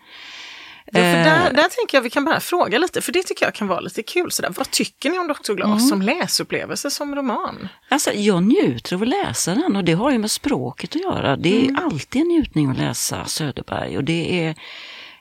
Ja, 0.93 1.01
för 1.01 1.13
där, 1.13 1.47
eh. 1.47 1.53
där 1.53 1.69
tänker 1.69 1.97
jag 1.97 2.03
vi 2.03 2.11
kan 2.11 2.25
bara 2.25 2.41
fråga 2.41 2.79
lite, 2.79 3.01
för 3.01 3.13
det 3.13 3.23
tycker 3.23 3.47
jag 3.47 3.55
kan 3.55 3.69
vara 3.69 3.81
lite 3.81 4.03
kul. 4.03 4.33
Sådär. 4.33 4.55
Vad 4.57 4.71
tycker 4.71 5.11
ni 5.11 5.19
om 5.19 5.29
Dr. 5.29 5.53
Glas 5.53 5.67
mm. 5.69 5.81
som 5.81 6.03
läsupplevelse, 6.03 6.91
som 6.91 7.15
roman? 7.15 7.69
Alltså, 7.89 8.13
jag 8.13 8.43
njuter 8.43 8.97
av 8.97 9.03
att 9.03 9.09
läsa 9.09 9.55
den 9.55 9.77
och 9.77 9.85
det 9.85 9.93
har 9.93 10.11
ju 10.11 10.19
med 10.19 10.31
språket 10.31 10.97
att 10.97 11.03
göra. 11.03 11.37
Det 11.37 11.57
är 11.57 11.69
mm. 11.69 11.85
alltid 11.85 12.23
en 12.23 12.29
njutning 12.29 12.71
att 12.71 12.79
läsa 12.79 13.25
Söderberg 13.25 13.97
och 13.97 14.05
det 14.05 14.45
är 14.45 14.55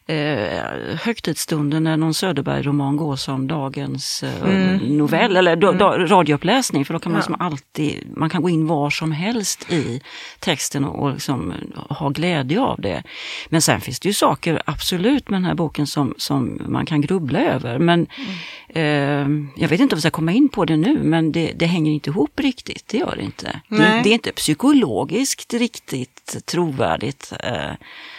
eh, 0.07 0.95
högtidsstunden 1.01 1.83
när 1.83 1.97
någon 1.97 2.13
Söderberg-roman 2.13 2.97
går 2.97 3.15
som 3.15 3.47
dagens 3.47 4.23
eh, 4.23 4.41
mm. 4.43 4.97
novell 4.97 5.37
eller 5.37 5.55
do, 5.55 5.71
do, 5.71 5.85
mm. 5.85 6.07
radiouppläsning 6.07 6.85
för 6.85 6.93
då 6.93 6.99
kan 6.99 7.11
man 7.11 7.17
ja. 7.17 7.19
liksom 7.19 7.35
alltid, 7.45 8.03
man 8.15 8.29
kan 8.29 8.41
gå 8.41 8.49
in 8.49 8.67
var 8.67 8.89
som 8.89 9.11
helst 9.11 9.71
i 9.71 10.01
texten 10.39 10.85
och, 10.85 11.03
och 11.03 11.13
liksom 11.13 11.53
ha 11.89 12.09
glädje 12.09 12.59
av 12.59 12.81
det. 12.81 13.03
Men 13.49 13.61
sen 13.61 13.81
finns 13.81 13.99
det 13.99 14.09
ju 14.09 14.13
saker 14.13 14.61
absolut 14.65 15.29
med 15.29 15.37
den 15.37 15.45
här 15.45 15.55
boken 15.55 15.87
som, 15.87 16.13
som 16.17 16.61
man 16.67 16.85
kan 16.85 17.01
grubbla 17.01 17.39
över. 17.39 17.79
Men 17.79 18.07
mm. 18.75 19.47
eh, 19.47 19.61
jag 19.61 19.69
vet 19.69 19.79
inte 19.79 19.95
om 19.95 19.97
vi 19.97 20.01
ska 20.01 20.09
komma 20.09 20.31
in 20.31 20.49
på 20.49 20.65
det 20.65 20.77
nu 20.77 20.99
men 21.03 21.31
det, 21.31 21.53
det 21.55 21.65
hänger 21.65 21.91
inte 21.91 22.09
ihop 22.09 22.39
riktigt, 22.39 22.87
det 22.87 22.97
gör 22.97 23.15
det 23.15 23.23
inte. 23.23 23.61
Det, 23.67 24.01
det, 24.03 24.09
är 24.09 24.13
inte 24.13 24.31
psykologiskt 24.31 25.53
riktigt 25.53 26.45
trovärdigt. 26.45 27.33
Eh, 27.43 27.71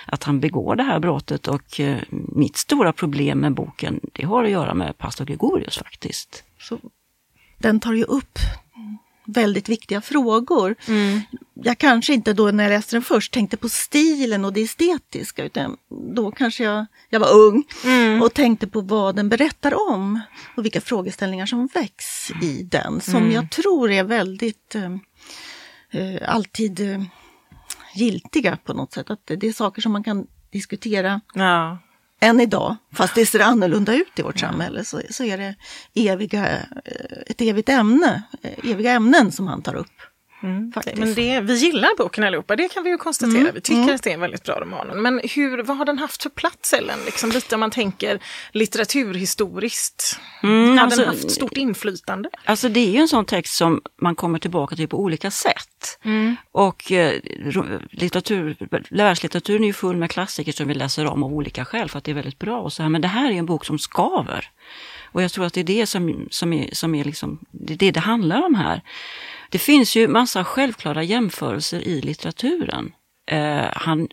att 0.09 0.25
han 0.25 0.41
begår 0.41 0.77
det 0.77 0.83
här 0.83 1.01
brottet 1.01 1.49
och 1.49 1.81
eh, 1.81 1.99
mitt 2.11 2.57
stora 2.57 2.93
problem 2.93 3.39
med 3.39 3.55
boken 3.55 4.01
det 4.13 4.27
har 4.27 4.45
att 4.45 4.51
göra 4.51 4.75
med 4.75 4.99
pastor 4.99 5.25
Gregorius 5.25 5.79
faktiskt. 5.79 6.45
Så, 6.61 6.79
den 7.59 7.81
tar 7.81 7.93
ju 7.93 8.05
upp 8.05 8.39
väldigt 9.29 9.69
viktiga 9.69 10.01
frågor. 10.01 10.75
Mm. 10.89 11.21
Jag 11.55 11.79
kanske 11.79 12.15
inte 12.15 12.33
då 12.33 12.51
när 12.51 12.65
jag 12.65 12.71
läste 12.71 12.97
den 12.97 13.03
först 13.03 13.33
tänkte 13.33 13.57
på 13.57 13.69
stilen 13.69 14.45
och 14.45 14.53
det 14.53 14.61
estetiska 14.61 15.45
utan 15.45 15.77
då 16.15 16.31
kanske 16.31 16.65
jag, 16.65 16.87
jag 17.09 17.21
var 17.21 17.35
ung 17.35 17.65
mm. 17.85 18.23
och 18.23 18.35
tänkte 18.35 18.67
på 18.67 18.81
vad 18.81 19.17
den 19.17 19.29
berättar 19.29 19.91
om 19.91 20.21
och 20.57 20.65
vilka 20.65 20.81
frågeställningar 20.81 21.47
som 21.47 21.67
väcks 21.67 22.31
i 22.43 22.63
den 22.63 23.01
som 23.01 23.17
mm. 23.17 23.33
jag 23.33 23.51
tror 23.51 23.91
är 23.91 24.05
väldigt 24.05 24.75
eh, 24.75 24.93
eh 26.03 26.35
alltid 26.35 26.81
eh, 26.81 27.03
giltiga 27.99 28.57
på 28.57 28.75
något 28.75 28.93
sätt. 28.93 29.11
Att 29.11 29.27
det 29.27 29.45
är 29.45 29.53
saker 29.53 29.83
som 29.83 29.93
man 29.93 30.05
kan 30.05 30.27
diskutera 30.51 31.21
ja. 31.35 31.79
än 32.21 32.41
idag. 32.41 32.77
Fast 32.93 33.15
det 33.15 33.27
ser 33.27 33.41
annorlunda 33.41 33.95
ut 33.95 34.19
i 34.19 34.23
vårt 34.23 34.43
ja. 34.43 34.49
samhälle 34.49 34.85
så, 34.85 35.01
så 35.11 35.25
är 35.25 35.39
det 35.39 35.55
eviga, 35.95 36.49
eh, 36.49 36.63
ett 37.27 37.41
evigt 37.41 37.69
ämne, 37.69 38.23
eh, 38.43 38.71
eviga 38.71 38.93
ämnen 38.93 39.33
som 39.33 39.47
han 39.47 39.63
tar 39.63 39.75
upp. 39.75 39.93
Mm. 40.43 40.73
Men 40.97 41.15
det, 41.15 41.41
vi 41.41 41.55
gillar 41.55 41.97
boken 41.99 42.25
allihopa, 42.25 42.57
det 42.57 42.69
kan 42.69 42.85
vi 42.85 42.91
ju 42.91 42.99
konstatera. 42.99 43.41
Mm. 43.41 43.55
Vi 43.55 43.61
tycker 43.61 43.83
mm. 43.83 43.95
att 43.95 44.03
det 44.03 44.11
är 44.11 44.15
en 44.15 44.21
väldigt 44.21 44.45
bra 44.45 44.61
roman. 44.61 45.03
Men 45.03 45.21
hur, 45.35 45.63
vad 45.63 45.77
har 45.77 45.85
den 45.85 45.99
haft 45.99 46.23
för 46.23 46.31
plats 46.31 46.73
Ellen? 46.73 46.99
Liksom 47.07 47.31
lite 47.31 47.55
om 47.55 47.61
man 47.61 47.71
tänker 47.71 48.21
litteraturhistoriskt. 48.53 50.21
Mm, 50.43 50.79
har 50.79 50.85
alltså, 50.85 51.01
den 51.01 51.09
haft 51.09 51.31
stort 51.31 51.57
inflytande? 51.57 52.31
Alltså 52.45 52.69
det 52.69 52.81
är 52.81 52.91
ju 52.91 52.99
en 52.99 53.09
sån 53.09 53.25
text 53.25 53.55
som 53.55 53.83
man 54.01 54.15
kommer 54.15 54.39
tillbaka 54.39 54.77
till 54.77 54.89
på 54.89 55.01
olika 55.01 55.31
sätt. 55.31 55.99
Mm. 56.05 56.37
Och 56.53 56.93
eh, 56.93 57.21
litteratur, 57.91 58.57
världslitteraturen 58.91 59.63
är 59.63 59.67
ju 59.67 59.73
full 59.73 59.97
med 59.97 60.11
klassiker 60.11 60.53
som 60.53 60.69
vi 60.69 60.75
läser 60.75 61.07
om 61.07 61.23
av 61.23 61.33
olika 61.33 61.65
skäl 61.65 61.91
för 61.91 61.99
att 61.99 62.05
det 62.05 62.11
är 62.11 62.15
väldigt 62.15 62.39
bra. 62.39 62.61
Och 62.61 62.73
så 62.73 62.83
här. 62.83 62.91
Men 62.91 63.01
det 63.01 63.09
här 63.09 63.31
är 63.31 63.35
en 63.35 63.47
bok 63.47 63.65
som 63.65 63.79
skaver. 63.79 64.51
Och 65.13 65.23
jag 65.23 65.33
tror 65.33 65.45
att 65.45 65.55
det 65.55 65.61
är 65.61 65.65
det 65.65 65.87
som, 65.87 66.29
som, 66.31 66.53
är, 66.53 66.69
som 66.73 66.95
är 66.95 67.05
liksom, 67.05 67.39
det, 67.51 67.73
är 67.73 67.77
det 67.79 67.91
det 67.91 68.01
handlar 68.01 68.43
om 68.43 68.55
här. 68.55 68.83
Det 69.49 69.59
finns 69.59 69.97
ju 69.97 70.09
massa 70.09 70.45
självklara 70.45 71.03
jämförelser 71.03 71.81
i 71.81 72.01
litteraturen. 72.01 72.93
Eh, 73.27 73.67
han, 73.73 74.09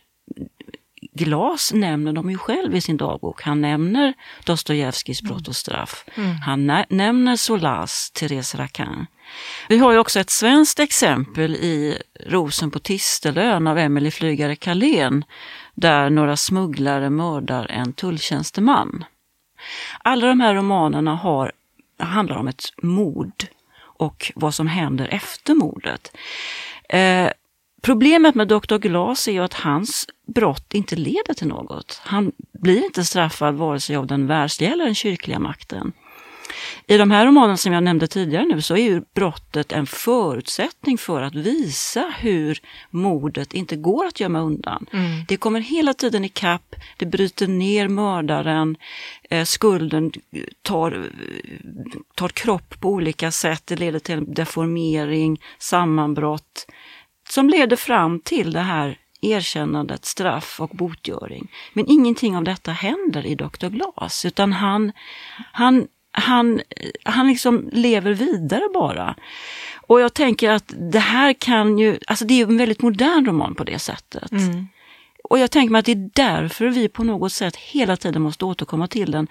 Glas 1.14 1.74
nämner 1.74 2.14
dem 2.14 2.30
ju 2.30 2.38
själv 2.38 2.76
i 2.76 2.82
sin 2.82 2.98
dagbok. 2.98 3.42
Han 3.42 3.62
nämner 3.62 4.14
Dostojevskijs 4.46 5.22
Brott 5.22 5.48
och 5.48 5.56
straff. 5.56 6.06
Mm. 6.16 6.36
Han 6.36 6.84
nämner 6.90 7.36
Solas, 7.36 8.12
Therese 8.12 8.56
Raquin. 8.56 9.06
Vi 9.70 9.78
har 9.78 9.92
ju 9.92 9.98
också 9.98 10.20
ett 10.20 10.30
svenskt 10.30 10.80
exempel 10.80 11.56
i 11.56 12.02
Rosen 12.26 12.72
på 12.72 12.80
Tistelön 12.80 13.68
av 13.68 13.78
Emelie 13.78 14.12
Flygare 14.12 14.56
Carlén 14.56 15.24
där 15.74 16.10
några 16.10 16.38
smugglare 16.38 17.10
mördar 17.10 17.72
en 17.72 17.94
tulltjänsteman. 17.94 19.06
Alla 20.00 20.28
de 20.28 20.40
här 20.40 20.56
romanerna 20.56 21.16
har, 21.16 21.52
handlar 22.00 22.36
om 22.36 22.48
ett 22.48 22.64
mord 22.82 23.46
och 23.98 24.32
vad 24.36 24.54
som 24.54 24.68
händer 24.68 25.08
efter 25.08 25.54
mordet. 25.54 26.18
Eh, 26.90 27.30
problemet 27.82 28.36
med 28.36 28.48
Dr. 28.48 28.78
Glas 28.78 29.28
är 29.28 29.32
ju 29.32 29.44
att 29.44 29.54
hans 29.54 30.08
brott 30.28 30.74
inte 30.74 30.96
leder 30.96 31.34
till 31.34 31.48
något. 31.48 32.02
Han 32.04 32.32
blir 32.54 32.86
inte 32.86 33.06
straffad 33.06 33.56
vare 33.56 33.80
sig 33.80 33.96
av 33.96 34.08
den 34.08 34.28
världsliga 34.28 34.72
eller 34.72 34.86
den 34.86 34.96
kyrkliga 34.96 35.40
makten. 35.40 35.94
I 36.88 36.98
de 36.98 37.12
här 37.12 37.26
romanerna 37.26 37.58
som 37.58 37.74
jag 37.74 37.84
nämnde 37.84 38.08
tidigare 38.08 38.46
nu 38.46 38.62
så 38.62 38.74
är 38.74 38.84
ju 38.84 39.02
brottet 39.14 39.72
en 39.72 39.86
förutsättning 39.86 40.98
för 40.98 41.22
att 41.22 41.36
visa 41.36 42.14
hur 42.18 42.60
mordet 42.90 43.54
inte 43.54 43.76
går 43.76 44.06
att 44.06 44.20
gömma 44.20 44.40
undan. 44.40 44.86
Mm. 44.94 45.26
Det 45.28 45.38
kommer 45.38 45.60
hela 45.60 45.94
tiden 45.94 46.26
i 46.26 46.30
kapp, 46.30 46.76
det 46.98 47.06
bryter 47.06 47.48
ner 47.48 47.88
mördaren, 47.88 48.78
eh, 49.30 49.44
skulden 49.44 50.12
tar, 50.62 51.12
tar 52.16 52.30
kropp 52.30 52.80
på 52.80 52.90
olika 52.90 53.32
sätt, 53.32 53.62
det 53.66 53.76
leder 53.76 54.00
till 54.00 54.34
deformering, 54.34 55.42
sammanbrott 55.60 56.66
som 57.30 57.50
leder 57.50 57.76
fram 57.76 58.20
till 58.20 58.54
det 58.54 58.60
här 58.60 58.98
erkännandet, 59.22 60.06
straff 60.06 60.62
och 60.62 60.70
botgöring. 60.70 61.52
Men 61.74 61.86
ingenting 61.88 62.38
av 62.38 62.44
detta 62.44 62.72
händer 62.72 63.26
i 63.26 63.36
Dr. 63.36 63.68
Glas, 63.68 64.26
utan 64.26 64.54
han, 64.54 64.92
han 65.52 65.88
han, 66.16 66.62
han 67.04 67.28
liksom 67.28 67.70
lever 67.72 68.14
vidare 68.14 68.64
bara. 68.74 69.16
Och 69.88 70.02
jag 70.02 70.14
tänker 70.14 70.50
att 70.50 70.74
det 70.92 71.00
här 71.00 71.34
kan 71.34 71.80
ju, 71.80 72.00
alltså 72.08 72.26
det 72.26 72.42
är 72.42 72.48
en 72.48 72.58
väldigt 72.58 72.82
modern 72.82 73.26
roman 73.26 73.56
på 73.56 73.64
det 73.64 73.80
sättet. 73.80 74.32
Mm. 74.32 74.68
Och 75.24 75.40
jag 75.40 75.52
tänker 75.52 75.72
mig 75.72 75.80
att 75.80 75.86
det 75.86 75.92
är 75.92 76.10
därför 76.14 76.68
vi 76.68 76.90
på 76.90 77.04
något 77.04 77.34
sätt 77.34 77.56
hela 77.56 77.98
tiden 77.98 78.22
måste 78.22 78.46
återkomma 78.46 78.88
till 78.88 79.12
den. 79.12 79.28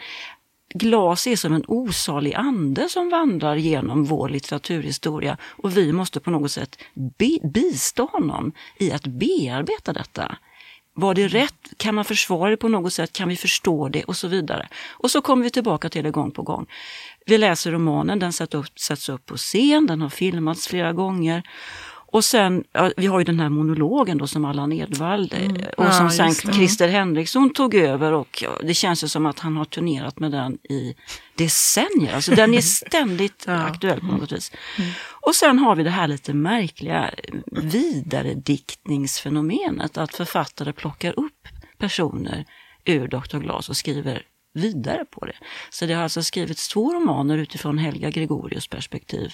Glas 0.75 1.27
är 1.27 1.37
som 1.37 1.53
en 1.53 1.65
osalig 1.69 2.35
ande 2.35 2.89
som 2.89 3.11
vandrar 3.11 3.57
genom 3.57 4.05
vår 4.05 4.29
litteraturhistoria 4.29 5.37
och 5.43 5.77
vi 5.77 5.93
måste 5.93 6.21
på 6.21 6.31
något 6.31 6.51
sätt 6.51 6.79
be, 6.95 7.39
bistå 7.49 8.05
honom 8.05 8.53
i 8.79 8.93
att 8.93 9.07
bearbeta 9.07 9.93
detta. 9.93 10.37
Var 10.97 11.15
det 11.15 11.29
rätt? 11.29 11.55
Kan 11.77 11.95
man 11.95 12.05
försvara 12.05 12.51
det 12.51 12.57
på 12.57 12.69
något 12.69 12.93
sätt? 12.93 13.13
Kan 13.13 13.29
vi 13.29 13.37
förstå 13.37 13.89
det? 13.89 14.05
Och 14.05 14.17
så 14.17 14.29
vidare. 14.29 14.69
Och 14.91 15.11
så 15.11 15.21
kommer 15.21 15.45
vi 15.45 15.51
tillbaka 15.51 15.89
till 15.89 16.05
det 16.05 16.11
gång 16.11 16.31
på 16.31 16.43
gång. 16.43 16.67
Vi 17.27 17.39
läser 17.39 17.71
romanen, 17.73 18.19
den 18.19 18.33
sätts 18.33 18.55
upp, 18.55 18.79
sätts 18.79 19.09
upp 19.09 19.27
på 19.27 19.37
scen, 19.37 19.87
den 19.87 20.01
har 20.01 20.09
filmats 20.09 20.69
flera 20.69 20.93
gånger. 20.93 21.43
och 22.15 22.25
sen, 22.25 22.65
ja, 22.73 22.91
vi 22.97 23.07
har 23.07 23.19
ju 23.19 23.25
den 23.25 23.41
här 23.41 23.49
monologen 23.49 24.19
då 24.19 24.27
som 24.27 24.45
Allan 24.45 24.73
Edwall 24.73 25.33
mm. 25.35 25.57
och 25.77 25.95
som 25.95 26.07
Ja, 26.07 26.11
sen. 26.11 26.53
Christer 26.53 26.89
Henriksson 26.89 27.53
tog 27.53 27.75
över 27.75 28.13
och 28.13 28.43
ja, 28.43 28.51
det 28.63 28.75
känns 28.75 29.05
ju 29.05 29.09
som 29.09 29.27
att 29.27 29.39
han 29.39 29.57
har 29.57 29.65
turnerat 29.65 30.19
med 30.19 30.33
den 30.33 30.55
i 30.55 30.95
decennier. 31.35 32.15
Alltså 32.15 32.35
den 32.35 32.55
är 32.55 32.61
ständigt 32.87 33.49
aktuell 33.49 34.01
på 34.01 34.07
något 34.07 34.33
vis. 34.33 34.53
Och 35.27 35.35
sen 35.35 35.59
har 35.59 35.77
vi 35.77 35.83
det 35.83 35.91
här 35.91 36.09
lite 36.09 36.35
märkliga 36.35 37.11
vidarediktningsfenomenet 37.51 39.99
att 39.99 40.15
författare 40.15 40.73
plockar 40.73 41.19
upp 41.19 41.49
personer 41.79 42.45
ur 42.85 43.09
Dr. 43.09 43.39
Glas 43.39 43.69
och 43.69 43.77
skriver 43.77 44.23
vidare 44.53 45.05
på 45.05 45.27
det. 45.27 45.37
Så 45.71 45.87
det 45.87 45.95
har 45.95 46.03
alltså 46.03 46.23
skrivits 46.23 46.69
två 46.69 46.95
romaner 46.95 47.39
utifrån 47.39 47.79
Helga 47.79 48.11
Gregorius 48.11 48.69
perspektiv. 48.69 49.33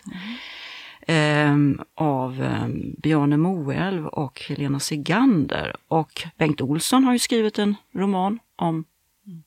Ehm, 1.06 1.80
av 1.94 2.42
um, 2.42 2.94
Bjarne 2.98 3.36
Moelv 3.36 4.06
och 4.06 4.42
Helena 4.48 4.80
Segander. 4.80 5.76
Och 5.88 6.22
Bengt 6.38 6.60
Olsson 6.60 7.04
har 7.04 7.12
ju 7.12 7.18
skrivit 7.18 7.58
en 7.58 7.76
roman 7.94 8.38
om 8.56 8.84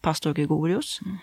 pastor 0.02 0.34
Gregorius. 0.34 1.00
Mm. 1.02 1.18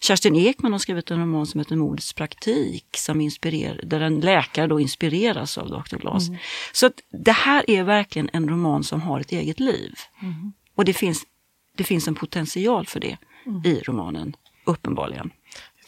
Kerstin 0.00 0.36
Ekman 0.36 0.72
har 0.72 0.78
skrivit 0.78 1.10
en 1.10 1.20
roman 1.20 1.46
som 1.46 1.60
heter 1.60 1.76
Modets 1.76 2.12
praktik, 2.12 2.86
som 2.96 3.20
inspirerar, 3.20 3.80
där 3.82 4.00
en 4.00 4.20
läkare 4.20 4.66
då 4.66 4.80
inspireras 4.80 5.58
av 5.58 5.68
Dr. 5.68 5.96
Glas. 5.96 6.28
Så 6.72 6.86
att 6.86 7.00
det 7.10 7.32
här 7.32 7.70
är 7.70 7.82
verkligen 7.82 8.30
en 8.32 8.48
roman 8.48 8.84
som 8.84 9.00
har 9.00 9.20
ett 9.20 9.32
eget 9.32 9.60
liv. 9.60 9.94
Och 10.74 10.84
det 10.84 10.92
finns, 10.92 11.22
det 11.76 11.84
finns 11.84 12.08
en 12.08 12.14
potential 12.14 12.86
för 12.86 13.00
det 13.00 13.16
i 13.64 13.80
romanen, 13.80 14.36
uppenbarligen. 14.64 15.30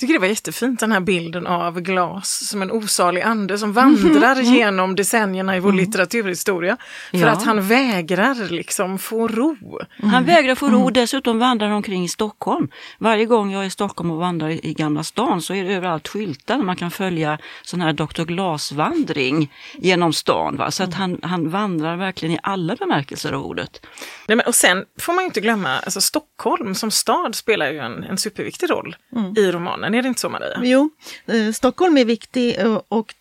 Tycker 0.03 0.13
det 0.15 0.21
var 0.21 0.27
jättefint 0.27 0.81
den 0.81 0.93
här 0.93 1.01
bilden 1.01 1.47
av 1.47 1.81
glas 1.81 2.49
som 2.49 2.63
en 2.63 2.71
osalig 2.71 3.23
ande 3.23 3.59
som 3.59 3.73
vandrar 3.73 4.37
genom 4.41 4.97
decennierna 4.97 5.57
i 5.57 5.61
vår 5.61 5.73
litteraturhistoria. 5.73 6.77
För 7.11 7.19
Ja. 7.19 7.29
att 7.29 7.45
han 7.45 7.69
vägrar 7.69 8.51
liksom 8.51 8.99
få 8.99 9.29
ro. 9.29 9.81
Han 10.03 10.25
vägrar 10.25 10.55
få 10.55 10.69
ro 10.69 10.83
och 10.85 10.93
dessutom 10.93 11.39
vandrar 11.39 11.67
han 11.67 11.77
omkring 11.77 12.05
i 12.05 12.09
Stockholm. 12.09 12.69
Varje 12.99 13.27
gång 13.27 13.51
jag 13.53 13.63
är 13.63 13.67
i 13.67 13.71
Stockholm 13.71 14.11
och 14.11 14.17
vandrar 14.19 14.49
i, 14.49 14.61
i 14.63 14.75
Gamla 14.75 15.05
stan 15.05 15.43
så 15.43 15.55
är 15.55 15.65
det 15.65 15.75
överallt 15.75 16.09
skyltar 16.09 16.57
där 16.57 16.65
man 16.65 16.77
kan 16.77 16.91
följa 16.91 17.39
sån 17.63 17.81
här 17.81 17.93
Dr. 17.93 18.23
Glas-vandring 18.25 19.53
genom 19.79 20.13
stan. 20.13 20.57
Va? 20.57 20.71
Så 20.71 20.83
att 20.83 20.95
han, 20.95 21.19
han 21.23 21.51
vandrar 21.51 21.97
verkligen 21.97 22.35
i 22.35 22.39
alla 22.43 22.77
bemärkelser 22.77 23.33
av 23.33 23.45
ordet. 23.47 23.87
Nej, 24.29 24.37
men, 24.37 24.47
och 24.47 24.55
sen 24.55 24.85
får 25.01 25.13
man 25.13 25.25
ju 25.25 25.27
inte 25.27 25.41
glömma, 25.41 25.79
alltså 25.79 26.01
Stockholm 26.01 26.75
som 26.75 26.91
stad 26.91 27.35
spelar 27.35 27.71
ju 27.73 27.79
en, 27.79 28.05
en 28.05 28.19
superviktig 28.19 28.71
roll 28.71 28.97
i 29.37 29.53
romanen. 29.53 29.92
Är 29.95 30.03
det 30.03 30.09
inte 30.09 30.21
så 30.21 30.29
Maria? 30.29 30.61
Jo, 30.63 30.91
eh, 31.27 31.53
Stockholm 31.53 31.97
är 31.99 32.05
viktig 32.05 32.59
eh, 32.59 32.81
och 32.89 33.15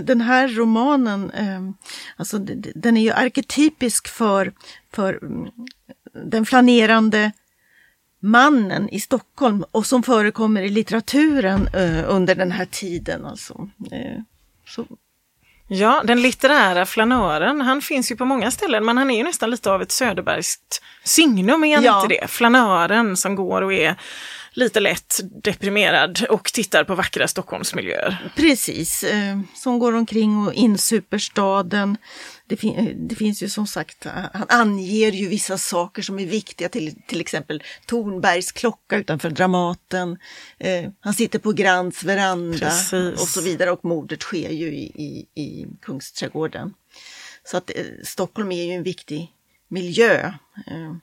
den 0.00 0.20
här 0.20 0.48
romanen, 0.48 1.30
eh, 1.30 1.60
alltså 2.16 2.38
den 2.74 2.96
är 2.96 3.00
ju 3.02 3.10
arketypisk 3.12 4.08
för, 4.08 4.52
för 4.92 5.18
mm, 5.22 5.50
den 6.24 6.46
flanerande 6.46 7.32
mannen 8.20 8.88
i 8.88 9.00
Stockholm 9.00 9.64
och 9.70 9.86
som 9.86 10.02
förekommer 10.02 10.62
i 10.62 10.68
litteraturen 10.68 11.68
eh, 11.74 12.04
under 12.06 12.34
den 12.34 12.52
här 12.52 12.64
tiden. 12.66 13.26
Alltså. 13.26 13.68
Eh, 13.92 14.22
så, 14.66 14.86
Ja, 15.68 16.02
den 16.04 16.22
litterära 16.22 16.86
flanören, 16.86 17.60
han 17.60 17.82
finns 17.82 18.12
ju 18.12 18.16
på 18.16 18.24
många 18.24 18.50
ställen 18.50 18.84
men 18.84 18.98
han 18.98 19.10
är 19.10 19.16
ju 19.16 19.22
nästan 19.24 19.50
lite 19.50 19.70
av 19.70 19.82
ett 19.82 19.92
Söderbergskt 19.92 20.82
signum, 21.04 21.64
är 21.64 21.74
han 21.74 21.84
Ja. 21.84 22.02
inte 22.02 22.14
det? 22.20 22.26
Flanören 22.30 23.16
som 23.16 23.34
går 23.36 23.62
och 23.62 23.72
är 23.72 23.96
lite 24.56 24.80
lätt 24.80 25.20
deprimerad 25.42 26.26
och 26.30 26.44
tittar 26.52 26.84
på 26.84 26.94
vackra 26.94 27.28
Stockholmsmiljöer. 27.28 28.30
Precis, 28.36 29.04
eh, 29.04 29.40
som 29.54 29.78
går 29.78 29.92
omkring 29.92 30.46
och 30.46 30.54
insuper 30.54 31.18
staden. 31.18 31.96
Det, 32.46 32.56
fin- 32.56 32.76
eh, 32.78 32.96
det 32.96 33.14
finns 33.14 33.42
ju 33.42 33.48
som 33.48 33.66
sagt, 33.66 34.06
eh, 34.06 34.12
han 34.32 34.46
anger 34.48 35.12
ju 35.12 35.28
vissa 35.28 35.58
saker 35.58 36.02
som 36.02 36.18
är 36.18 36.26
viktiga, 36.26 36.68
till, 36.68 36.94
till 37.06 37.20
exempel 37.20 37.62
Tornbergs 37.86 38.52
klocka 38.52 38.96
utanför 38.96 39.30
Dramaten. 39.30 40.18
Eh, 40.58 40.90
han 41.00 41.14
sitter 41.14 41.38
på 41.38 41.52
Grands 41.52 42.04
veranda 42.04 42.58
Precis. 42.58 43.20
och 43.22 43.28
så 43.28 43.40
vidare 43.40 43.70
och 43.70 43.84
mordet 43.84 44.22
sker 44.22 44.50
ju 44.50 44.66
i, 44.66 44.92
i, 45.34 45.42
i 45.42 45.66
Kungsträdgården. 45.82 46.74
Så 47.44 47.56
att 47.56 47.70
eh, 47.70 47.84
Stockholm 48.04 48.52
är 48.52 48.64
ju 48.64 48.72
en 48.72 48.82
viktig 48.82 49.32
miljö. 49.68 50.32
Eh, 50.66 50.94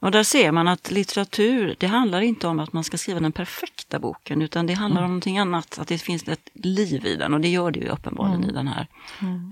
Och 0.00 0.10
där 0.10 0.22
ser 0.22 0.52
man 0.52 0.68
att 0.68 0.90
litteratur, 0.90 1.76
det 1.78 1.86
handlar 1.86 2.20
inte 2.20 2.46
om 2.46 2.60
att 2.60 2.72
man 2.72 2.84
ska 2.84 2.98
skriva 2.98 3.20
den 3.20 3.32
perfekta 3.32 3.98
boken 3.98 4.42
utan 4.42 4.66
det 4.66 4.72
handlar 4.72 5.02
om 5.02 5.08
någonting 5.08 5.38
annat, 5.38 5.78
att 5.78 5.88
det 5.88 5.98
finns 5.98 6.28
ett 6.28 6.48
liv 6.52 7.06
i 7.06 7.16
den 7.16 7.34
och 7.34 7.40
det 7.40 7.48
gör 7.48 7.70
det 7.70 7.80
ju 7.80 7.88
uppenbarligen 7.88 8.50
i 8.50 8.52
den 8.52 8.68
här. 8.68 8.86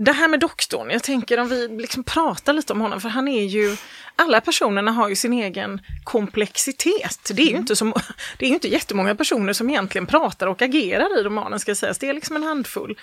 Det 0.01 0.13
här 0.13 0.29
med 0.29 0.41
doktorn, 0.41 0.91
jag 0.91 1.03
tänker 1.03 1.41
om 1.41 1.49
vi 1.49 1.69
liksom 1.69 2.05
pratar 2.05 2.53
lite 2.53 2.73
om 2.73 2.81
honom, 2.81 3.01
för 3.01 3.09
han 3.09 3.29
är 3.29 3.45
ju, 3.45 3.77
alla 4.17 4.41
personerna 4.41 4.93
har 4.93 5.09
ju 5.09 5.17
sin 5.17 5.33
egen 5.33 5.81
komplexitet. 6.05 7.31
Det 7.35 7.43
är 7.43 7.51
ju 7.51 7.57
inte, 7.57 7.77
som, 7.77 7.95
det 8.39 8.45
är 8.45 8.49
ju 8.49 8.55
inte 8.55 8.69
jättemånga 8.69 9.15
personer 9.15 9.53
som 9.53 9.71
egentligen 9.71 10.07
pratar 10.07 10.47
och 10.47 10.63
agerar 10.63 11.21
i 11.21 11.23
romanen 11.23 11.61
ska 11.61 11.75
sägas, 11.75 11.99
det 11.99 12.09
är 12.09 12.15
liksom 12.15 12.37
en 12.37 12.43
handfull. 12.43 12.99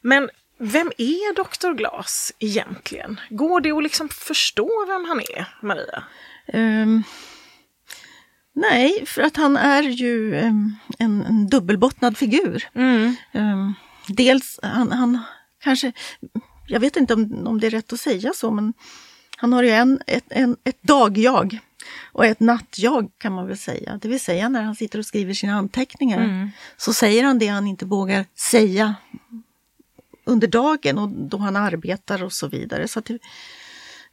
Men 0.00 0.30
vem 0.58 0.92
är 0.98 1.34
Dr. 1.34 1.72
Glas 1.72 2.32
egentligen? 2.38 3.20
Går 3.30 3.60
det 3.60 3.70
att 3.70 3.82
liksom 3.82 4.08
förstå 4.08 4.86
vem 4.88 5.04
han 5.04 5.20
är, 5.20 5.46
Maria? 5.60 6.04
Ehm, 6.46 7.02
nej, 8.52 9.06
för 9.06 9.22
att 9.22 9.36
han 9.36 9.56
är 9.56 9.82
ju 9.82 10.36
ehm, 10.36 10.76
en, 10.98 11.22
en 11.22 11.46
dubbelbottnad 11.46 12.16
figur. 12.16 12.68
Ehm, 13.32 13.74
dels, 14.08 14.60
han, 14.62 14.92
han 14.92 15.18
kanske, 15.60 15.92
jag 16.66 16.80
vet 16.80 16.96
inte 16.96 17.14
om, 17.14 17.46
om 17.46 17.60
det 17.60 17.66
är 17.66 17.70
rätt 17.70 17.92
att 17.92 18.00
säga 18.00 18.32
så, 18.34 18.50
men 18.50 18.74
han 19.36 19.52
har 19.52 19.62
ju 19.62 19.70
en, 19.70 20.00
ett, 20.06 20.24
en, 20.28 20.56
ett 20.64 20.82
dagjag 20.82 21.58
och 22.12 22.26
ett 22.26 22.40
nattjag 22.40 23.10
kan 23.18 23.32
man 23.32 23.46
väl 23.46 23.58
säga. 23.58 23.98
Det 24.02 24.08
vill 24.08 24.20
säga 24.20 24.48
när 24.48 24.62
han 24.62 24.74
sitter 24.76 24.98
och 24.98 25.06
skriver 25.06 25.34
sina 25.34 25.54
anteckningar 25.54 26.50
så 26.76 26.92
säger 26.92 27.24
han 27.24 27.38
det 27.38 27.46
han 27.46 27.66
inte 27.66 27.84
vågar 27.84 28.24
säga 28.34 28.94
under 30.24 30.48
dagen 30.48 30.98
och 30.98 31.08
då 31.08 31.36
han 31.36 31.56
arbetar 31.56 32.24
och 32.24 32.32
så 32.32 32.48
vidare. 32.48 32.88
Så 32.88 32.98
att 32.98 33.04
det, 33.04 33.18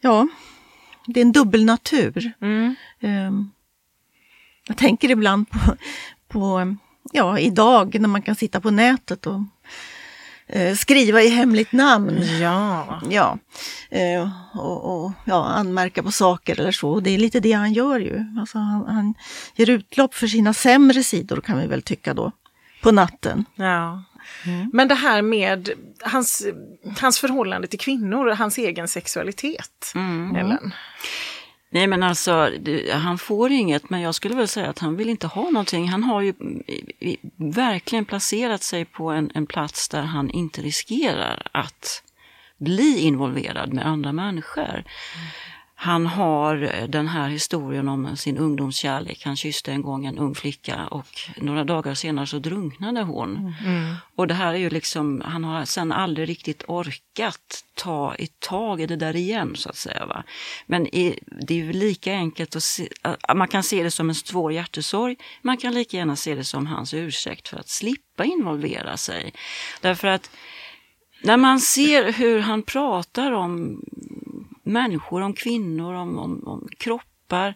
ja, 0.01 0.27
det 1.07 1.19
är 1.19 1.25
en 1.25 1.31
dubbelnatur. 1.31 2.31
Ehm, 3.01 3.51
jag 4.67 4.77
tänker 4.77 5.11
ibland 5.11 5.49
på, 5.49 5.59
på, 6.27 6.75
ja, 7.11 7.39
idag 7.39 7.99
när 7.99 8.09
man 8.09 8.21
kan 8.21 8.35
sitta 8.35 8.61
på 8.61 8.71
nätet 8.71 9.27
och 9.27 9.41
eh, 10.47 10.75
skriva 10.75 11.21
i 11.21 11.29
hemligt 11.29 11.71
namn. 11.71 12.23
Ja. 12.41 13.01
Ja, 13.09 13.37
eh, 13.89 14.29
och, 14.59 15.05
och 15.05 15.11
ja, 15.25 15.45
anmärka 15.45 16.03
på 16.03 16.11
saker 16.11 16.59
eller 16.59 16.71
så. 16.71 16.89
Och 16.89 17.03
det 17.03 17.09
är 17.09 17.17
lite 17.17 17.39
det 17.39 17.51
han 17.51 17.73
gör 17.73 17.99
ju. 17.99 18.25
Alltså 18.39 18.57
han, 18.57 18.85
han 18.87 19.13
ger 19.55 19.69
utlopp 19.69 20.13
för 20.13 20.27
sina 20.27 20.53
sämre 20.53 21.03
sidor 21.03 21.41
kan 21.41 21.57
vi 21.57 21.67
väl 21.67 21.81
tycka 21.81 22.13
då, 22.13 22.31
på 22.81 22.91
natten. 22.91 23.45
ja. 23.55 24.03
Men 24.73 24.87
det 24.87 24.95
här 24.95 25.21
med 25.21 25.69
hans, 26.01 26.47
hans 26.99 27.19
förhållande 27.19 27.67
till 27.67 27.79
kvinnor, 27.79 28.29
hans 28.29 28.57
egen 28.57 28.87
sexualitet, 28.87 29.93
Ellen. 30.35 30.73
Nej 31.73 31.87
men 31.87 32.03
alltså, 32.03 32.49
det, 32.59 32.93
han 32.93 33.17
får 33.17 33.51
inget, 33.51 33.89
men 33.89 34.01
jag 34.01 34.15
skulle 34.15 34.35
väl 34.35 34.47
säga 34.47 34.69
att 34.69 34.79
han 34.79 34.95
vill 34.95 35.09
inte 35.09 35.27
ha 35.27 35.43
någonting. 35.43 35.89
Han 35.89 36.03
har 36.03 36.21
ju 36.21 36.33
verkligen 37.37 38.05
placerat 38.05 38.63
sig 38.63 38.85
på 38.85 39.09
en, 39.09 39.31
en 39.33 39.45
plats 39.45 39.89
där 39.89 40.01
han 40.01 40.29
inte 40.29 40.61
riskerar 40.61 41.47
att 41.51 42.03
bli 42.57 42.99
involverad 42.99 43.73
med 43.73 43.87
andra 43.87 44.11
människor. 44.11 44.83
Han 45.83 46.05
har 46.05 46.63
eh, 46.63 46.87
den 46.87 47.07
här 47.07 47.29
historien 47.29 47.89
om 47.89 48.17
sin 48.17 48.37
ungdomskärlek. 48.37 49.21
Han 49.25 49.35
kysste 49.35 49.71
en 49.71 49.81
gång 49.81 50.05
en 50.05 50.17
ung 50.17 50.35
flicka 50.35 50.87
och 50.87 51.07
några 51.37 51.63
dagar 51.63 51.93
senare 51.93 52.27
så 52.27 52.39
drunknade 52.39 53.01
hon. 53.01 53.53
Och 54.15 54.27
det 54.27 54.33
här 54.33 54.53
är 54.53 54.57
ju 54.57 54.69
liksom, 54.69 55.21
han 55.25 55.43
har 55.43 55.65
sen 55.65 55.91
aldrig 55.91 56.29
riktigt 56.29 56.63
orkat 56.67 57.63
ta 57.75 58.15
i 58.15 58.27
tag 58.27 58.81
i 58.81 58.85
det 58.85 58.95
där 58.95 59.15
igen 59.15 59.55
så 59.55 59.69
att 59.69 59.75
säga. 59.75 60.05
Va? 60.05 60.23
Men 60.65 60.87
i, 60.87 61.19
det 61.47 61.53
är 61.53 61.63
ju 61.65 61.73
lika 61.73 62.13
enkelt 62.13 62.55
att 62.55 62.63
se, 62.63 62.89
att 63.01 63.37
man 63.37 63.47
kan 63.47 63.63
se 63.63 63.83
det 63.83 63.91
som 63.91 64.09
en 64.09 64.15
svår 64.15 64.53
hjärtesorg. 64.53 65.15
Man 65.41 65.57
kan 65.57 65.73
lika 65.73 65.97
gärna 65.97 66.15
se 66.15 66.35
det 66.35 66.43
som 66.43 66.67
hans 66.67 66.93
ursäkt 66.93 67.47
för 67.47 67.57
att 67.57 67.69
slippa 67.69 68.23
involvera 68.23 68.97
sig. 68.97 69.33
Därför 69.81 70.07
att 70.07 70.29
när 71.23 71.37
man 71.37 71.59
ser 71.59 72.11
hur 72.11 72.39
han 72.39 72.61
pratar 72.61 73.31
om 73.31 73.81
människor, 74.63 75.21
om 75.21 75.33
kvinnor, 75.33 75.93
om, 75.93 76.17
om, 76.17 76.47
om 76.47 76.67
kroppar. 76.77 77.55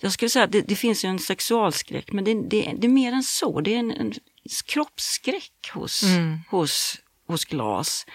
Jag 0.00 0.12
skulle 0.12 0.28
säga 0.28 0.44
att 0.44 0.52
det, 0.52 0.60
det 0.60 0.76
finns 0.76 1.04
ju 1.04 1.08
en 1.08 1.18
sexualskräck, 1.18 2.12
men 2.12 2.24
det, 2.24 2.34
det, 2.34 2.74
det 2.78 2.86
är 2.86 2.88
mer 2.88 3.12
än 3.12 3.22
så. 3.22 3.60
Det 3.60 3.74
är 3.74 3.78
en, 3.78 3.90
en 3.90 4.12
kroppsskräck 4.66 5.70
hos, 5.74 6.02
hos, 6.50 6.96
hos 7.26 7.44
Glas. 7.44 8.06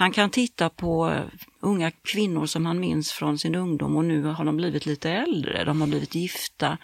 Han 0.00 0.12
kan 0.12 0.30
titta 0.30 0.68
på 0.68 1.22
unga 1.60 1.90
kvinnor 1.90 2.46
som 2.46 2.66
han 2.66 2.80
minns 2.80 3.12
från 3.12 3.38
sin 3.38 3.54
ungdom 3.54 3.96
och 3.96 4.04
nu 4.04 4.22
har 4.22 4.44
de 4.44 4.56
blivit 4.56 4.86
lite 4.86 5.10
äldre, 5.10 5.64
de 5.64 5.80
har 5.80 5.88
blivit 5.88 6.14
gifta. 6.14 6.78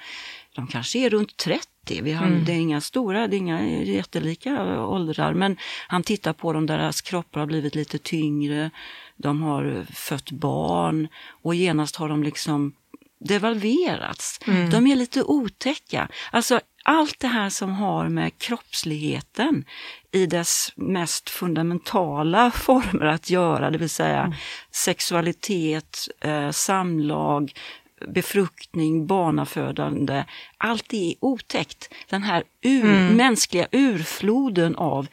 de 0.54 0.66
kanske 0.66 0.98
är 0.98 1.10
runt 1.10 1.36
30. 1.36 2.02
Vi 2.02 2.12
har, 2.12 2.26
mm. 2.26 2.44
Det 2.44 2.52
är 2.52 2.56
inga 2.56 2.80
stora, 2.80 3.26
det 3.26 3.36
är 3.36 3.38
inga 3.38 3.66
jättelika 3.84 4.80
åldrar, 4.86 5.34
men 5.34 5.56
han 5.88 6.02
tittar 6.02 6.32
på 6.32 6.52
dem, 6.52 6.66
deras 6.66 7.00
kroppar 7.00 7.40
har 7.40 7.46
blivit 7.46 7.74
lite 7.74 7.98
tyngre, 7.98 8.70
de 9.16 9.42
har 9.42 9.86
fött 9.94 10.30
barn 10.30 11.08
och 11.42 11.54
genast 11.54 11.96
har 11.96 12.08
de 12.08 12.22
liksom 12.22 12.72
devalverats. 13.18 14.40
Mm. 14.46 14.70
De 14.70 14.86
är 14.86 14.96
lite 14.96 15.22
otäcka. 15.22 16.08
Alltså 16.32 16.60
allt 16.84 17.20
det 17.20 17.28
här 17.28 17.50
som 17.50 17.72
har 17.72 18.08
med 18.08 18.38
kroppsligheten 18.38 19.64
i 20.12 20.26
dess 20.26 20.72
mest 20.76 21.30
fundamentala 21.30 22.50
former 22.54 23.06
att 23.06 23.30
göra, 23.30 23.70
det 23.70 23.78
vill 23.78 23.90
säga 23.90 24.20
mm. 24.20 24.34
sexualitet, 24.70 26.08
eh, 26.20 26.50
samlag, 26.50 27.52
befruktning, 28.08 29.06
barnafödande. 29.06 30.24
Allt 30.58 30.92
är 30.92 31.14
otäckt. 31.20 31.94
Den 32.08 32.22
här 32.22 32.44
ur, 32.62 32.84
mm. 32.84 33.16
mänskliga 33.16 33.66
urfloden 33.72 34.76
av 34.76 35.06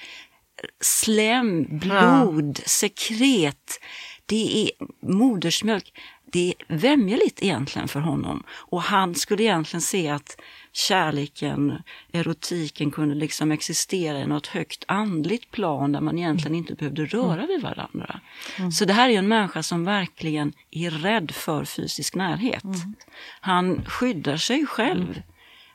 slem, 0.82 1.66
blod, 1.70 2.60
ja. 2.60 2.64
sekret, 2.66 3.80
det 4.26 4.64
är 4.64 4.72
modersmjölk. 5.08 6.00
Det 6.26 6.54
är 6.60 6.76
vämjeligt 6.76 7.44
egentligen 7.44 7.88
för 7.88 8.00
honom 8.00 8.44
och 8.50 8.82
han 8.82 9.16
skulle 9.16 9.44
egentligen 9.44 9.82
se 9.82 10.10
att 10.10 10.38
kärleken, 10.72 11.74
erotiken 12.12 12.92
kunde 12.92 13.16
liksom 13.16 13.52
existera 13.52 14.20
i 14.20 14.28
något 14.28 14.48
högt 14.48 14.84
andligt 14.88 15.52
plan 15.52 15.92
där 15.92 16.02
man 16.02 16.18
egentligen 16.18 16.56
inte 16.56 16.76
behövde 16.76 17.06
röra 17.06 17.46
vid 17.46 17.62
varandra. 17.62 18.20
Mm. 18.58 18.72
Så 18.72 18.86
det 18.86 18.94
här 18.94 19.10
är 19.10 19.20
en 19.20 19.28
människa 19.28 19.64
som 19.64 19.86
verkligen 19.86 20.54
är 20.72 20.92
rädd 20.92 21.32
för 21.32 21.66
fysisk 21.66 22.16
närhet. 22.16 22.64
Mm. 22.64 22.96
Han 23.42 23.86
skyddar 23.86 24.38
sig 24.38 24.66
själv. 24.66 25.10
Mm. 25.10 25.24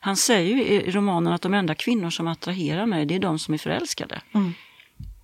Han 0.01 0.16
säger 0.16 0.57
i 0.57 0.90
romanen 0.90 1.33
att 1.33 1.42
de 1.42 1.55
enda 1.55 1.74
kvinnor 1.74 2.11
som 2.11 2.27
attraherar 2.27 2.87
mig, 2.87 3.07
det 3.07 3.14
är 3.14 3.18
de 3.18 3.38
som 3.38 3.55
är 3.55 3.59
förälskade. 3.59 4.20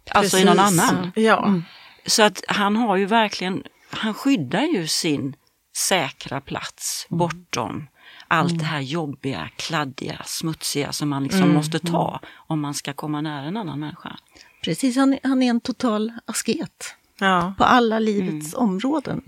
Mm. 0.06 0.20
Alltså 0.20 0.38
i 0.38 0.44
någon 0.44 0.58
annan. 0.58 1.12
Ja. 1.14 1.46
Mm. 1.46 1.64
Så 2.06 2.22
att 2.22 2.44
han 2.48 2.76
har 2.76 2.96
ju 2.96 3.06
verkligen, 3.06 3.62
han 3.90 4.14
skyddar 4.14 4.62
ju 4.62 4.86
sin 4.86 5.36
säkra 5.76 6.40
plats 6.40 7.06
mm. 7.10 7.18
bortom 7.18 7.86
allt 8.28 8.50
mm. 8.50 8.58
det 8.58 8.64
här 8.64 8.80
jobbiga, 8.80 9.50
kladdiga, 9.56 10.22
smutsiga 10.24 10.92
som 10.92 11.08
man 11.08 11.22
liksom 11.22 11.42
mm. 11.42 11.54
måste 11.54 11.78
ta 11.78 12.08
mm. 12.08 12.30
om 12.34 12.60
man 12.60 12.74
ska 12.74 12.92
komma 12.92 13.20
nära 13.20 13.44
en 13.44 13.56
annan 13.56 13.80
människa. 13.80 14.16
Precis, 14.64 14.96
han, 14.96 15.18
han 15.22 15.42
är 15.42 15.50
en 15.50 15.60
total 15.60 16.12
asket. 16.26 16.94
Ja. 17.18 17.54
På 17.58 17.64
alla 17.64 17.98
livets 17.98 18.54
mm. 18.54 18.68
områden, 18.68 19.22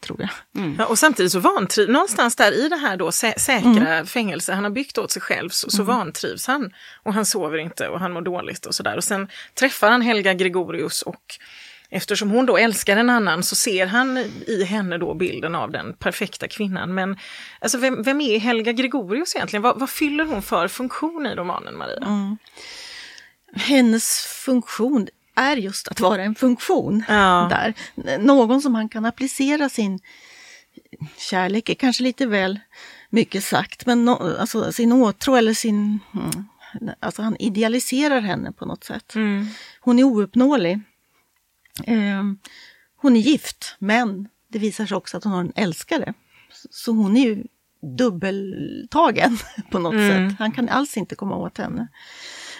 tror 0.00 0.20
jag. 0.20 0.30
Mm. 0.62 0.76
Ja, 0.78 0.86
och 0.86 0.98
samtidigt 0.98 1.32
så 1.32 1.40
vantrivs, 1.40 1.88
någonstans 1.88 2.36
där 2.36 2.52
i 2.52 2.68
det 2.68 2.76
här 2.76 2.96
då 2.96 3.12
sä 3.12 3.34
säkra 3.38 3.94
mm. 3.94 4.06
fängelse 4.06 4.52
han 4.52 4.64
har 4.64 4.70
byggt 4.70 4.98
åt 4.98 5.10
sig 5.10 5.22
själv, 5.22 5.48
så, 5.48 5.70
så 5.70 5.82
mm. 5.82 5.96
vantrivs 5.96 6.46
han. 6.46 6.70
Och 7.02 7.14
han 7.14 7.26
sover 7.26 7.58
inte 7.58 7.88
och 7.88 8.00
han 8.00 8.12
mår 8.12 8.22
dåligt 8.22 8.66
och 8.66 8.74
sådär. 8.74 8.96
Och 8.96 9.04
sen 9.04 9.28
träffar 9.54 9.90
han 9.90 10.02
Helga 10.02 10.34
Gregorius 10.34 11.02
och 11.02 11.38
Eftersom 11.92 12.30
hon 12.30 12.46
då 12.46 12.56
älskar 12.56 12.96
en 12.96 13.10
annan 13.10 13.42
så 13.42 13.54
ser 13.54 13.86
han 13.86 14.18
i 14.46 14.64
henne 14.64 14.98
då 14.98 15.14
bilden 15.14 15.54
av 15.54 15.70
den 15.70 15.92
perfekta 15.92 16.48
kvinnan. 16.48 16.94
Men 16.94 17.18
alltså, 17.60 17.78
vem, 17.78 18.02
vem 18.02 18.20
är 18.20 18.38
Helga 18.38 18.72
Gregorius 18.72 19.36
egentligen? 19.36 19.62
Vad, 19.62 19.80
vad, 19.80 19.90
fyller 19.90 20.24
hon 20.24 20.42
för 20.42 20.68
funktion 20.68 21.26
i 21.26 21.34
romanen, 21.34 21.78
Maria? 21.78 22.06
Mm. 22.06 22.36
Hennes 23.54 24.26
funktion 24.44 25.08
är 25.34 25.56
just 25.56 25.88
att 25.88 26.00
vara 26.00 26.22
en 26.22 26.34
funktion. 26.34 27.04
Ja. 27.08 27.46
där. 27.50 27.74
Någon 28.18 28.62
som 28.62 28.74
han 28.74 28.88
kan 28.88 29.04
applicera 29.04 29.68
sin 29.68 30.00
kärlek, 31.16 31.68
är 31.68 31.74
kanske 31.74 32.02
lite 32.02 32.26
väl 32.26 32.60
mycket 33.10 33.44
sagt, 33.44 33.86
men 33.86 34.04
no, 34.04 34.36
alltså 34.40 34.72
sin 34.72 34.92
åtrå 34.92 35.36
eller 35.36 35.54
sin... 35.54 35.98
Mm, 36.14 36.46
alltså 37.00 37.22
han 37.22 37.36
idealiserar 37.36 38.20
henne 38.20 38.52
på 38.52 38.66
något 38.66 38.84
sätt. 38.84 39.14
Mm. 39.14 39.46
Hon 39.80 39.98
är 39.98 40.04
ouppnåelig. 40.04 40.80
Eh, 41.84 42.22
hon 42.96 43.16
är 43.16 43.20
gift, 43.20 43.76
men 43.78 44.28
det 44.48 44.58
visar 44.58 44.86
sig 44.86 44.96
också 44.96 45.16
att 45.16 45.24
hon 45.24 45.32
har 45.32 45.40
en 45.40 45.52
älskare. 45.54 46.14
Så 46.70 46.92
hon 46.92 47.16
är 47.16 47.24
ju 47.24 47.44
dubbeltagen 47.96 49.38
på 49.70 49.78
något 49.78 49.92
mm. 49.92 50.30
sätt. 50.30 50.38
Han 50.38 50.52
kan 50.52 50.68
alls 50.68 50.96
inte 50.96 51.14
komma 51.14 51.36
åt 51.36 51.58
henne. 51.58 51.88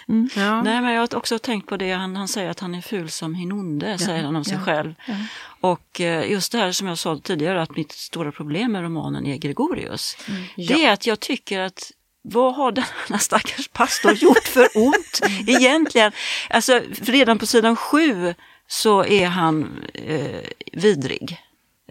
Mm. 0.07 0.29
Ja. 0.35 0.61
Nej, 0.61 0.81
men 0.81 0.93
jag 0.93 1.01
har 1.01 1.15
också 1.15 1.39
tänkt 1.39 1.67
på 1.67 1.77
det, 1.77 1.91
han, 1.91 2.15
han 2.15 2.27
säger 2.27 2.49
att 2.49 2.59
han 2.59 2.75
är 2.75 2.81
ful 2.81 3.09
som 3.09 3.35
hinonde, 3.35 3.89
ja. 3.89 3.97
säger 3.97 4.23
han 4.23 4.35
om 4.35 4.45
sig 4.45 4.57
ja. 4.57 4.65
själv. 4.65 4.93
Ja. 5.05 5.13
Och 5.61 6.01
eh, 6.01 6.31
just 6.31 6.51
det 6.51 6.57
här 6.57 6.71
som 6.71 6.87
jag 6.87 6.97
sa 6.97 7.19
tidigare, 7.23 7.61
att 7.61 7.75
mitt 7.75 7.91
stora 7.91 8.31
problem 8.31 8.71
med 8.71 8.81
romanen 8.81 9.25
är 9.25 9.37
Gregorius. 9.37 10.17
Mm. 10.27 10.43
Det 10.67 10.85
är 10.85 10.93
att 10.93 11.07
jag 11.07 11.19
tycker 11.19 11.59
att 11.59 11.91
vad 12.21 12.55
har 12.55 12.71
denna 12.71 13.19
stackars 13.19 13.67
pastor 13.67 14.13
gjort 14.13 14.47
för 14.47 14.67
ont 14.75 15.19
egentligen? 15.47 16.11
Alltså 16.49 16.81
redan 17.01 17.39
på 17.39 17.45
sidan 17.45 17.75
sju 17.75 18.33
så 18.67 19.05
är 19.05 19.27
han 19.27 19.83
eh, 19.93 20.41
vidrig. 20.71 21.37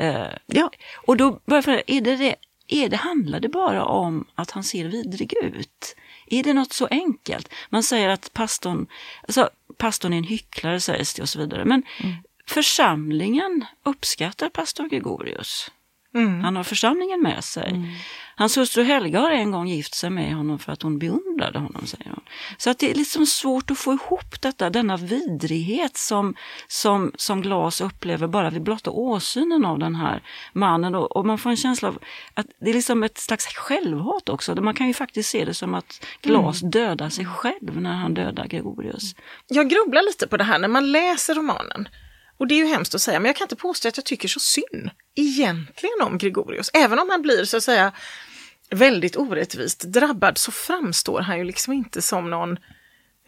Eh, 0.01 0.27
ja. 0.47 0.71
Och 1.07 1.17
då 1.17 1.41
börjar 1.47 1.69
jag 1.69 1.83
är 1.87 2.01
det, 2.01 2.17
det, 2.17 2.35
är 2.69 2.89
det, 2.89 2.97
handlar 2.97 3.41
det 3.41 3.49
bara 3.49 3.85
om 3.85 4.27
att 4.35 4.51
han 4.51 4.65
ser 4.65 4.85
vidrig 4.85 5.35
ut? 5.43 5.97
Är 6.31 6.43
det 6.43 6.53
något 6.53 6.73
så 6.73 6.87
enkelt? 6.87 7.49
Man 7.69 7.83
säger 7.83 8.09
att 8.09 8.33
pastorn, 8.33 8.87
alltså, 9.23 9.51
pastorn 9.77 10.13
är 10.13 10.19
en 10.19 10.25
hycklare 10.25 10.81
sägs 10.81 11.15
det 11.15 11.23
och 11.23 11.29
så 11.29 11.39
vidare. 11.39 11.65
Men 11.65 11.83
mm. 11.99 12.17
församlingen 12.47 13.65
uppskattar 13.85 14.49
pastor 14.49 14.89
Gregorius. 14.89 15.71
Mm. 16.15 16.41
Han 16.41 16.57
har 16.57 16.65
församlingen 16.65 17.23
med 17.23 17.45
sig. 17.45 17.71
Mm. 17.71 17.89
Hans 18.37 18.57
hustru 18.57 18.83
Helga 18.83 19.21
har 19.21 19.31
en 19.31 19.51
gång 19.51 19.69
gift 19.69 19.95
sig 19.95 20.11
med 20.11 20.35
honom 20.35 20.59
för 20.59 20.73
att 20.73 20.83
hon 20.83 20.99
beundrade 20.99 21.59
honom, 21.59 21.87
säger 21.87 22.11
hon. 22.11 22.23
Så 22.59 22.71
att 22.71 22.79
det 22.79 22.91
är 22.91 22.95
liksom 22.95 23.27
svårt 23.27 23.71
att 23.71 23.79
få 23.79 23.93
ihop 23.93 24.41
detta, 24.41 24.71
denna 24.71 24.97
vidrighet 24.97 25.97
som, 25.97 26.35
som, 26.69 27.13
som 27.17 27.43
Glas 27.43 27.81
upplever 27.81 28.27
bara 28.27 28.51
vid 28.51 28.63
blotta 28.63 28.91
åsynen 28.91 29.65
av 29.65 29.79
den 29.79 29.95
här 29.95 30.23
mannen. 30.53 30.95
Och, 30.95 31.17
och, 31.17 31.27
man 31.27 31.39
får 31.39 31.51
en 31.51 31.57
känsla 31.57 31.89
av 31.89 31.99
att 32.35 32.47
det 32.61 32.71
är 32.71 32.75
liksom 32.75 33.03
ett 33.03 33.19
slags 33.19 33.47
självhat 33.47 34.29
också. 34.29 34.55
Man 34.55 34.75
kan 34.75 34.87
ju 34.87 34.95
faktiskt 34.95 35.31
se 35.31 35.45
det 35.45 35.55
som 35.55 35.75
att 35.75 36.07
Glas 36.23 36.63
mm. 36.63 36.71
dödar 36.71 37.09
sig 37.09 37.25
själv 37.25 37.81
när 37.81 37.95
han 37.95 38.15
dödar 38.15 38.47
Gregorius. 38.47 39.15
Jag 39.47 39.71
grubblar 39.71 40.03
lite 40.03 40.27
på 40.27 40.37
det 40.37 40.45
här 40.45 40.59
när 40.59 40.69
man 40.69 40.93
läser 40.93 41.35
romanen. 41.35 41.89
Och 42.41 42.47
det 42.47 42.55
är 42.55 42.59
ju 42.59 42.67
hemskt 42.67 42.95
att 42.95 43.01
säga, 43.01 43.21
men 43.21 43.27
jag 43.27 43.37
kan 43.37 43.45
inte 43.45 43.57
påstå 43.57 43.89
att 43.89 43.97
jag 43.97 44.07
tycker 44.07 44.29
så 44.29 44.41
synd 44.41 44.91
egentligen 45.15 46.01
om 46.03 46.19
Gregorius. 46.19 46.71
Även 46.73 46.99
om 46.99 47.11
han 47.11 47.23
blir 47.23 47.45
så 47.45 47.57
att 47.57 47.63
säga 47.63 47.93
väldigt 48.71 49.17
orättvist 49.17 49.81
drabbad 49.81 50.39
så 50.39 50.53
framstår 50.53 51.21
han 51.21 51.39
ju 51.39 51.45
liksom 51.45 51.73
inte 51.73 52.03
som 52.03 52.31
någon 52.31 52.59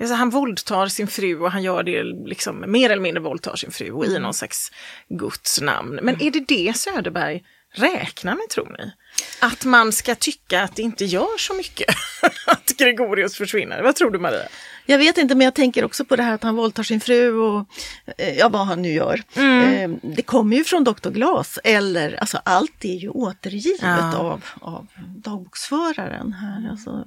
Alltså 0.01 0.15
han 0.15 0.31
våldtar 0.31 0.87
sin 0.87 1.07
fru 1.07 1.41
och 1.41 1.51
han 1.51 1.63
gör 1.63 1.83
det 1.83 2.03
liksom 2.03 2.65
mer 2.67 2.91
eller 2.91 3.03
mindre 3.03 3.23
våldtar 3.23 3.57
sin 3.57 3.71
fru 3.71 3.91
och 3.91 4.05
i 4.05 4.09
mm. 4.09 4.23
någon 4.23 4.35
slags 4.35 4.73
Guds 5.09 5.61
namn. 5.61 5.99
Men 6.03 6.23
är 6.23 6.31
det 6.31 6.45
det 6.49 6.77
Söderberg 6.77 7.43
räknar 7.73 8.35
med 8.35 8.49
tror 8.51 8.77
ni? 8.79 8.93
Att 9.41 9.65
man 9.65 9.93
ska 9.93 10.15
tycka 10.15 10.63
att 10.63 10.77
det 10.77 10.83
inte 10.83 11.05
gör 11.05 11.39
så 11.39 11.55
mycket 11.55 11.95
att 12.47 12.67
Gregorius 12.79 13.37
försvinner. 13.37 13.83
Vad 13.83 13.97
tror 13.97 14.11
du 14.11 14.19
Maria? 14.19 14.49
Jag 14.87 14.99
vet 14.99 15.19
inte, 15.19 15.35
men 15.35 15.45
jag 15.45 15.55
tänker 15.55 15.85
också 15.85 16.05
på 16.05 16.17
det 16.17 16.23
här 16.23 16.35
att 16.35 16.43
han 16.43 16.57
våldtar 16.57 16.83
sin 16.83 17.01
fru 17.01 17.35
och 17.39 17.67
eh, 18.19 18.39
ja, 18.39 18.49
vad 18.49 18.67
han 18.67 18.83
nu 18.83 18.93
gör. 18.93 19.23
Mm. 19.35 19.93
Eh, 19.93 19.99
det 20.03 20.23
kommer 20.23 20.57
ju 20.57 20.65
från 20.65 20.85
Dr. 20.85 21.11
Glas, 21.11 21.59
eller 21.65 22.21
alltså 22.21 22.39
allt 22.45 22.85
är 22.85 22.95
ju 22.95 23.09
återgivet 23.09 23.81
ja. 23.83 24.17
av, 24.17 24.45
av 24.61 24.87
dagboksföraren 25.17 26.33
här. 26.33 26.71
Alltså, 26.71 27.05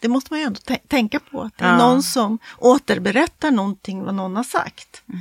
det 0.00 0.08
måste 0.08 0.32
man 0.32 0.40
ju 0.40 0.46
ändå 0.46 0.60
tänka 0.88 1.20
på, 1.20 1.42
att 1.42 1.58
det 1.58 1.64
är 1.64 1.68
ja. 1.68 1.78
någon 1.78 2.02
som 2.02 2.38
återberättar 2.58 3.50
någonting 3.50 4.02
vad 4.04 4.14
någon 4.14 4.36
har 4.36 4.44
sagt. 4.44 5.02
Mm. 5.08 5.20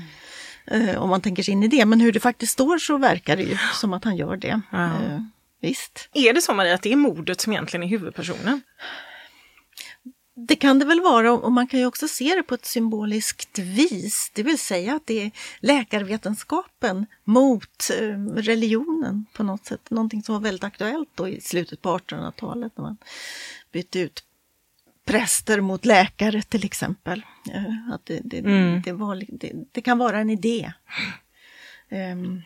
Eh, 0.65 1.02
om 1.02 1.10
man 1.10 1.21
tänker 1.21 1.43
sig 1.43 1.52
in 1.52 1.63
i 1.63 1.67
det, 1.67 1.86
men 1.86 2.02
hur 2.02 2.12
det 2.12 2.19
faktiskt 2.19 2.54
står 2.54 2.78
så 2.78 2.97
verkar 2.97 3.38
det 3.38 3.43
ju 3.43 3.58
som 3.74 3.93
att 3.93 4.04
han 4.04 4.15
gör 4.15 4.38
det. 4.38 4.62
Ja. 4.71 4.86
Eh, 4.86 5.21
visst. 5.62 6.10
Är 6.13 6.34
det 6.34 6.41
så 6.41 6.54
Maria, 6.54 6.76
att 6.76 6.82
det 6.82 6.91
är 6.91 6.95
mordet 6.95 7.41
som 7.41 7.54
egentligen 7.54 7.84
är 7.84 7.88
huvudpersonen? 7.88 8.62
Det 10.47 10.56
kan 10.56 10.80
det 10.80 10.86
väl 10.86 11.02
vara 11.02 11.34
och 11.34 11.52
man 11.52 11.67
kan 11.67 11.80
ju 11.80 11.86
också 11.86 12.08
se 12.08 12.36
det 12.36 12.43
på 12.43 12.56
ett 12.56 12.65
symboliskt 12.65 13.60
vis, 13.60 14.32
det 14.34 14.43
vill 14.43 14.60
säga 14.60 14.95
att 14.95 15.08
det 15.08 15.21
är 15.21 15.32
läkarvetenskapen 15.60 17.06
mot 17.24 17.89
eh, 18.00 18.17
religionen 18.36 19.26
på 19.34 19.43
något 19.43 19.65
sätt. 19.65 19.89
Någonting 19.89 20.24
som 20.24 20.36
var 20.36 20.41
väldigt 20.41 20.63
aktuellt 20.63 21.10
då 21.15 21.28
i 21.28 21.41
slutet 21.41 21.82
på 21.82 21.97
1800-talet 21.97 22.71
när 22.76 22.84
man 22.84 22.97
bytte 23.71 24.00
ut 24.00 24.24
präster 25.05 25.61
mot 25.61 25.85
läkare 25.85 26.41
till 26.41 26.65
exempel. 26.65 27.25
Eh, 27.53 27.93
att 27.93 28.05
det, 28.05 28.19
det, 28.23 28.39
mm. 28.39 28.81
det, 28.81 28.91
var, 28.91 29.23
det, 29.71 29.81
kan 29.81 29.97
vara 29.97 30.19
en 30.19 30.29
idé. 30.29 30.73
Um, 32.13 32.41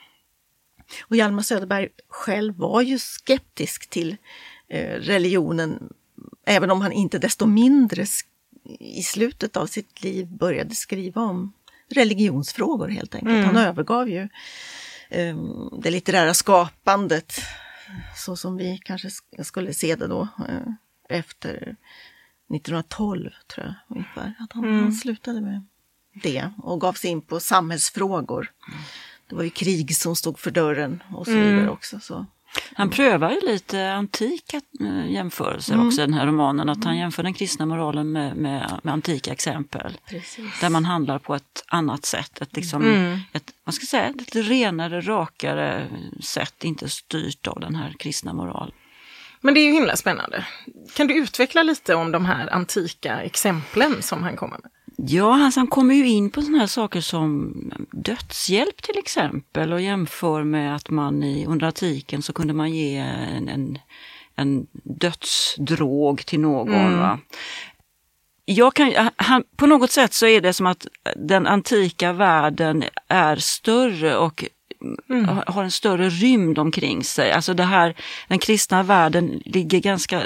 och 1.01 1.15
Hjalmar 1.15 1.43
Söderberg 1.43 1.89
själv 2.07 2.55
var 2.55 2.81
ju 2.81 2.99
skeptisk 2.99 3.89
till 3.89 4.17
eh, 4.67 4.99
religionen 4.99 5.89
Även 6.45 6.71
om 6.71 6.81
han 6.81 6.91
inte 6.91 7.19
desto 7.19 7.45
mindre 7.45 8.05
i 8.79 9.03
slutet 9.03 9.57
av 9.57 9.67
sitt 9.67 10.03
liv 10.03 10.27
började 10.27 10.75
skriva 10.75 11.21
om 11.21 11.53
religionsfrågor 11.89 12.87
helt 12.87 13.15
enkelt. 13.15 13.35
Mm. 13.35 13.45
Han 13.45 13.57
övergav 13.57 14.09
ju 14.09 14.29
um, 15.11 15.79
det 15.83 15.91
litterära 15.91 16.33
skapandet 16.33 17.33
så 18.15 18.35
som 18.35 18.57
vi 18.57 18.79
kanske 18.83 19.09
skulle 19.43 19.73
se 19.73 19.95
det 19.95 20.07
då. 20.07 20.21
Uh, 20.21 20.73
efter 21.09 21.75
1912 22.53 23.29
tror 23.47 23.65
jag 23.65 23.75
ungefär. 23.87 24.33
Att 24.39 24.53
han, 24.53 24.63
mm. 24.63 24.83
han 24.83 24.91
slutade 24.91 25.41
med 25.41 25.65
det 26.23 26.51
och 26.57 26.81
gav 26.81 26.93
sig 26.93 27.09
in 27.09 27.21
på 27.21 27.39
samhällsfrågor. 27.39 28.51
Det 29.29 29.35
var 29.35 29.43
ju 29.43 29.49
krig 29.49 29.95
som 29.95 30.15
stod 30.15 30.39
för 30.39 30.51
dörren 30.51 31.03
och 31.13 31.25
så 31.25 31.31
vidare 31.31 31.59
mm. 31.59 31.69
också. 31.69 31.99
Så. 31.99 32.25
Han 32.73 32.89
prövar 32.89 33.31
ju 33.31 33.39
lite 33.47 33.93
antika 33.93 34.61
eh, 34.79 35.11
jämförelser 35.11 35.73
mm. 35.73 35.87
också 35.87 36.01
i 36.01 36.05
den 36.05 36.13
här 36.13 36.27
romanen. 36.27 36.69
Att 36.69 36.83
han 36.83 36.93
mm. 36.93 36.99
jämför 36.99 37.23
den 37.23 37.33
kristna 37.33 37.65
moralen 37.65 38.11
med, 38.11 38.35
med, 38.35 38.79
med 38.83 38.93
antika 38.93 39.31
exempel. 39.31 39.97
Precis. 40.09 40.59
Där 40.61 40.69
man 40.69 40.85
handlar 40.85 41.19
på 41.19 41.35
ett 41.35 41.63
annat 41.67 42.05
sätt. 42.05 42.41
Ett, 42.41 42.55
liksom, 42.55 42.81
mm. 42.81 43.19
ett, 43.33 43.51
vad 43.63 43.75
ska 43.75 43.83
jag 43.83 43.89
säga, 43.89 44.13
ett 44.27 44.35
renare, 44.35 45.01
rakare 45.01 45.87
sätt. 46.19 46.63
Inte 46.63 46.89
styrt 46.89 47.47
av 47.47 47.59
den 47.59 47.75
här 47.75 47.93
kristna 47.99 48.33
moralen. 48.33 48.75
Men 49.45 49.53
det 49.53 49.59
är 49.59 49.65
ju 49.65 49.71
himla 49.71 49.95
spännande. 49.95 50.45
Kan 50.93 51.07
du 51.07 51.13
utveckla 51.17 51.63
lite 51.63 51.95
om 51.95 52.11
de 52.11 52.25
här 52.25 52.53
antika 52.53 53.21
exemplen 53.21 54.01
som 54.01 54.23
han 54.23 54.35
kommer 54.35 54.57
med? 54.57 54.71
Ja, 54.97 55.45
alltså 55.45 55.59
han 55.59 55.67
kommer 55.67 55.95
ju 55.95 56.07
in 56.07 56.29
på 56.29 56.41
sådana 56.41 56.59
här 56.59 56.67
saker 56.67 57.01
som 57.01 57.53
dödshjälp 57.91 58.81
till 58.81 58.97
exempel 58.97 59.73
och 59.73 59.81
jämför 59.81 60.43
med 60.43 60.75
att 60.75 60.89
man 60.89 61.23
i, 61.23 61.45
under 61.45 61.67
antiken 61.67 62.21
så 62.21 62.33
kunde 62.33 62.53
man 62.53 62.71
ge 62.71 62.97
en, 62.97 63.49
en, 63.49 63.77
en 64.35 64.67
dödsdrog 64.83 66.25
till 66.25 66.39
någon. 66.39 66.73
Mm. 66.73 67.17
Jag 68.45 68.73
kan, 68.73 69.09
han, 69.15 69.43
på 69.55 69.67
något 69.67 69.91
sätt 69.91 70.13
så 70.13 70.25
är 70.25 70.41
det 70.41 70.53
som 70.53 70.65
att 70.65 70.87
den 71.15 71.47
antika 71.47 72.13
världen 72.13 72.83
är 73.07 73.35
större 73.35 74.17
och 74.17 74.45
mm. 75.09 75.39
har 75.47 75.63
en 75.63 75.71
större 75.71 76.09
rymd 76.09 76.59
omkring 76.59 77.03
sig. 77.03 77.31
Alltså 77.31 77.53
det 77.53 77.63
här, 77.63 77.95
den 78.27 78.39
kristna 78.39 78.83
världen 78.83 79.41
ligger 79.45 79.79
ganska 79.79 80.23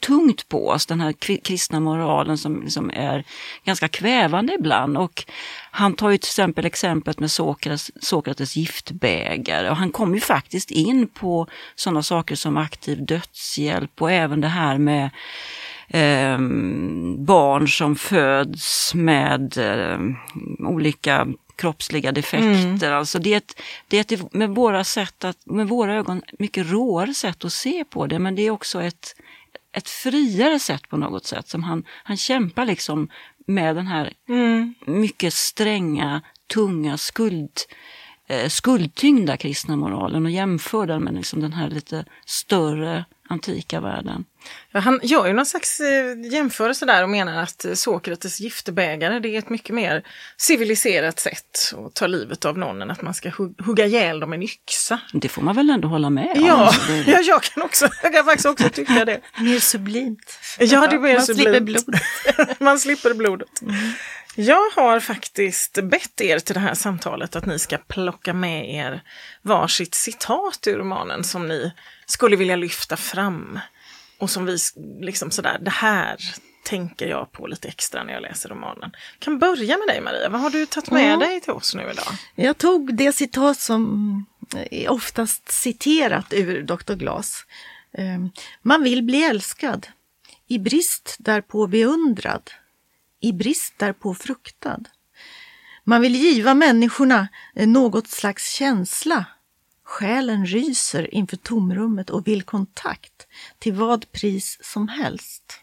tungt 0.00 0.48
på 0.48 0.68
oss, 0.68 0.86
den 0.86 1.00
här 1.00 1.12
kristna 1.42 1.80
moralen 1.80 2.38
som 2.38 2.62
liksom 2.62 2.90
är 2.90 3.24
ganska 3.64 3.88
kvävande 3.88 4.54
ibland. 4.54 4.96
Och 4.96 5.24
han 5.70 5.94
tar 5.94 6.10
ju 6.10 6.18
till 6.18 6.28
exempel 6.28 6.66
exemplet 6.66 7.20
med 7.20 7.30
Sokrates, 7.30 7.90
Sokrates 8.04 8.56
giftbägare 8.56 9.70
och 9.70 9.76
han 9.76 9.90
kommer 9.90 10.14
ju 10.14 10.20
faktiskt 10.20 10.70
in 10.70 11.08
på 11.08 11.46
sådana 11.74 12.02
saker 12.02 12.34
som 12.34 12.56
aktiv 12.56 13.06
dödshjälp 13.06 14.02
och 14.02 14.10
även 14.10 14.40
det 14.40 14.48
här 14.48 14.78
med 14.78 15.10
eh, 15.88 16.38
barn 17.18 17.68
som 17.68 17.96
föds 17.96 18.94
med 18.94 19.58
eh, 19.58 19.98
olika 20.58 21.26
kroppsliga 21.56 22.12
defekter. 22.12 22.86
Mm. 22.86 22.98
Alltså 22.98 23.18
det 23.18 23.32
är, 23.32 23.36
ett, 23.36 23.60
det 23.88 23.96
är 23.96 24.14
ett, 24.14 24.32
med, 24.32 24.50
våra 24.50 24.84
sätt 24.84 25.24
att, 25.24 25.46
med 25.46 25.68
våra 25.68 25.94
ögon 25.94 26.22
mycket 26.38 26.70
råare 26.70 27.14
sätt 27.14 27.44
att 27.44 27.52
se 27.52 27.84
på 27.84 28.06
det 28.06 28.18
men 28.18 28.34
det 28.34 28.42
är 28.42 28.50
också 28.50 28.82
ett, 28.82 29.16
ett 29.72 29.88
friare 29.88 30.58
sätt 30.58 30.88
på 30.88 30.96
något 30.96 31.26
sätt. 31.26 31.48
som 31.48 31.62
Han, 31.62 31.84
han 32.04 32.16
kämpar 32.16 32.64
liksom 32.64 33.08
med 33.46 33.76
den 33.76 33.86
här 33.86 34.12
mm. 34.28 34.74
mycket 34.86 35.34
stränga, 35.34 36.22
tunga 36.54 36.96
skuld, 36.96 37.52
eh, 38.28 38.48
skuldtyngda 38.48 39.36
kristna 39.36 39.76
moralen 39.76 40.24
och 40.24 40.30
jämför 40.30 40.86
den 40.86 41.02
med 41.02 41.14
liksom 41.14 41.40
den 41.40 41.52
här 41.52 41.70
lite 41.70 42.04
större 42.26 43.04
antika 43.28 43.80
världen. 43.80 44.24
Ja, 44.72 44.80
han 44.80 45.00
gör 45.02 45.26
ju 45.26 45.32
någon 45.32 45.46
slags 45.46 45.80
eh, 45.80 46.32
jämförelse 46.32 46.86
där 46.86 47.02
och 47.02 47.08
menar 47.08 47.42
att 47.42 47.64
eh, 47.64 47.74
Sokrates 47.74 48.40
giftebägare 48.40 49.18
det 49.18 49.28
är 49.28 49.38
ett 49.38 49.50
mycket 49.50 49.74
mer 49.74 50.02
civiliserat 50.36 51.20
sätt 51.20 51.74
att 51.86 51.94
ta 51.94 52.06
livet 52.06 52.44
av 52.44 52.58
någon 52.58 52.82
än 52.82 52.90
att 52.90 53.02
man 53.02 53.14
ska 53.14 53.30
hugga 53.58 53.86
ihjäl 53.86 54.20
dem 54.20 54.30
med 54.30 54.36
en 54.36 54.42
yxa. 54.42 55.00
Det 55.12 55.28
får 55.28 55.42
man 55.42 55.56
väl 55.56 55.70
ändå 55.70 55.88
hålla 55.88 56.10
med 56.10 56.36
om? 56.36 56.44
Ja, 56.46 56.74
ja 57.06 57.20
jag, 57.20 57.42
kan 57.42 57.62
också, 57.62 57.88
jag 58.02 58.12
kan 58.12 58.24
faktiskt 58.24 58.46
också 58.46 58.68
tycka 58.68 59.04
det. 59.04 59.20
mer 59.40 59.58
sublimt. 59.58 60.38
Ja, 60.58 60.86
det 60.86 60.96
är 60.96 61.00
mer 61.00 61.14
man 61.14 61.26
sublimt. 61.26 61.46
Slipper 61.46 61.60
blodet. 61.60 62.60
man 62.60 62.78
slipper 62.78 63.14
blodet. 63.14 63.62
Mm. 63.62 63.74
Jag 64.38 64.70
har 64.70 65.00
faktiskt 65.00 65.78
bett 65.82 66.20
er 66.20 66.38
till 66.38 66.54
det 66.54 66.60
här 66.60 66.74
samtalet 66.74 67.36
att 67.36 67.46
ni 67.46 67.58
ska 67.58 67.78
plocka 67.78 68.34
med 68.34 68.74
er 68.74 69.02
varsitt 69.42 69.94
citat 69.94 70.66
ur 70.66 70.78
romanen 70.78 71.24
som 71.24 71.48
ni 71.48 71.72
skulle 72.06 72.36
vilja 72.36 72.56
lyfta 72.56 72.96
fram. 72.96 73.58
Och 74.18 74.30
som 74.30 74.46
vi 74.46 74.58
liksom 75.00 75.30
sådär, 75.30 75.58
det 75.60 75.70
här 75.70 76.16
tänker 76.64 77.06
jag 77.06 77.32
på 77.32 77.46
lite 77.46 77.68
extra 77.68 78.04
när 78.04 78.12
jag 78.12 78.22
läser 78.22 78.48
romanen. 78.48 78.90
Jag 79.12 79.20
kan 79.20 79.38
börja 79.38 79.78
med 79.78 79.88
dig 79.88 80.00
Maria, 80.00 80.28
vad 80.28 80.40
har 80.40 80.50
du 80.50 80.66
tagit 80.66 80.90
med 80.90 81.14
mm. 81.14 81.18
dig 81.18 81.40
till 81.40 81.52
oss 81.52 81.74
nu 81.74 81.82
idag? 81.82 82.14
Jag 82.34 82.58
tog 82.58 82.94
det 82.94 83.12
citat 83.12 83.58
som 83.58 84.24
är 84.70 84.88
oftast 84.88 85.52
citerat 85.52 86.32
ur 86.32 86.62
Dr. 86.62 86.94
Glas. 86.94 87.44
Ehm, 87.98 88.30
man 88.62 88.82
vill 88.82 89.02
bli 89.02 89.24
älskad, 89.24 89.86
i 90.48 90.58
brist 90.58 91.16
därpå 91.18 91.66
beundrad, 91.66 92.50
i 93.26 93.32
brist 93.32 93.74
därpå 93.76 94.14
fruktad. 94.14 94.80
Man 95.84 96.00
vill 96.00 96.14
giva 96.16 96.54
människorna 96.54 97.28
eh, 97.54 97.68
något 97.68 98.08
slags 98.08 98.52
känsla. 98.52 99.24
Själen 99.84 100.46
ryser 100.46 101.14
inför 101.14 101.36
tomrummet 101.36 102.10
och 102.10 102.26
vill 102.26 102.42
kontakt 102.42 103.26
till 103.58 103.72
vad 103.72 104.12
pris 104.12 104.58
som 104.62 104.88
helst. 104.88 105.60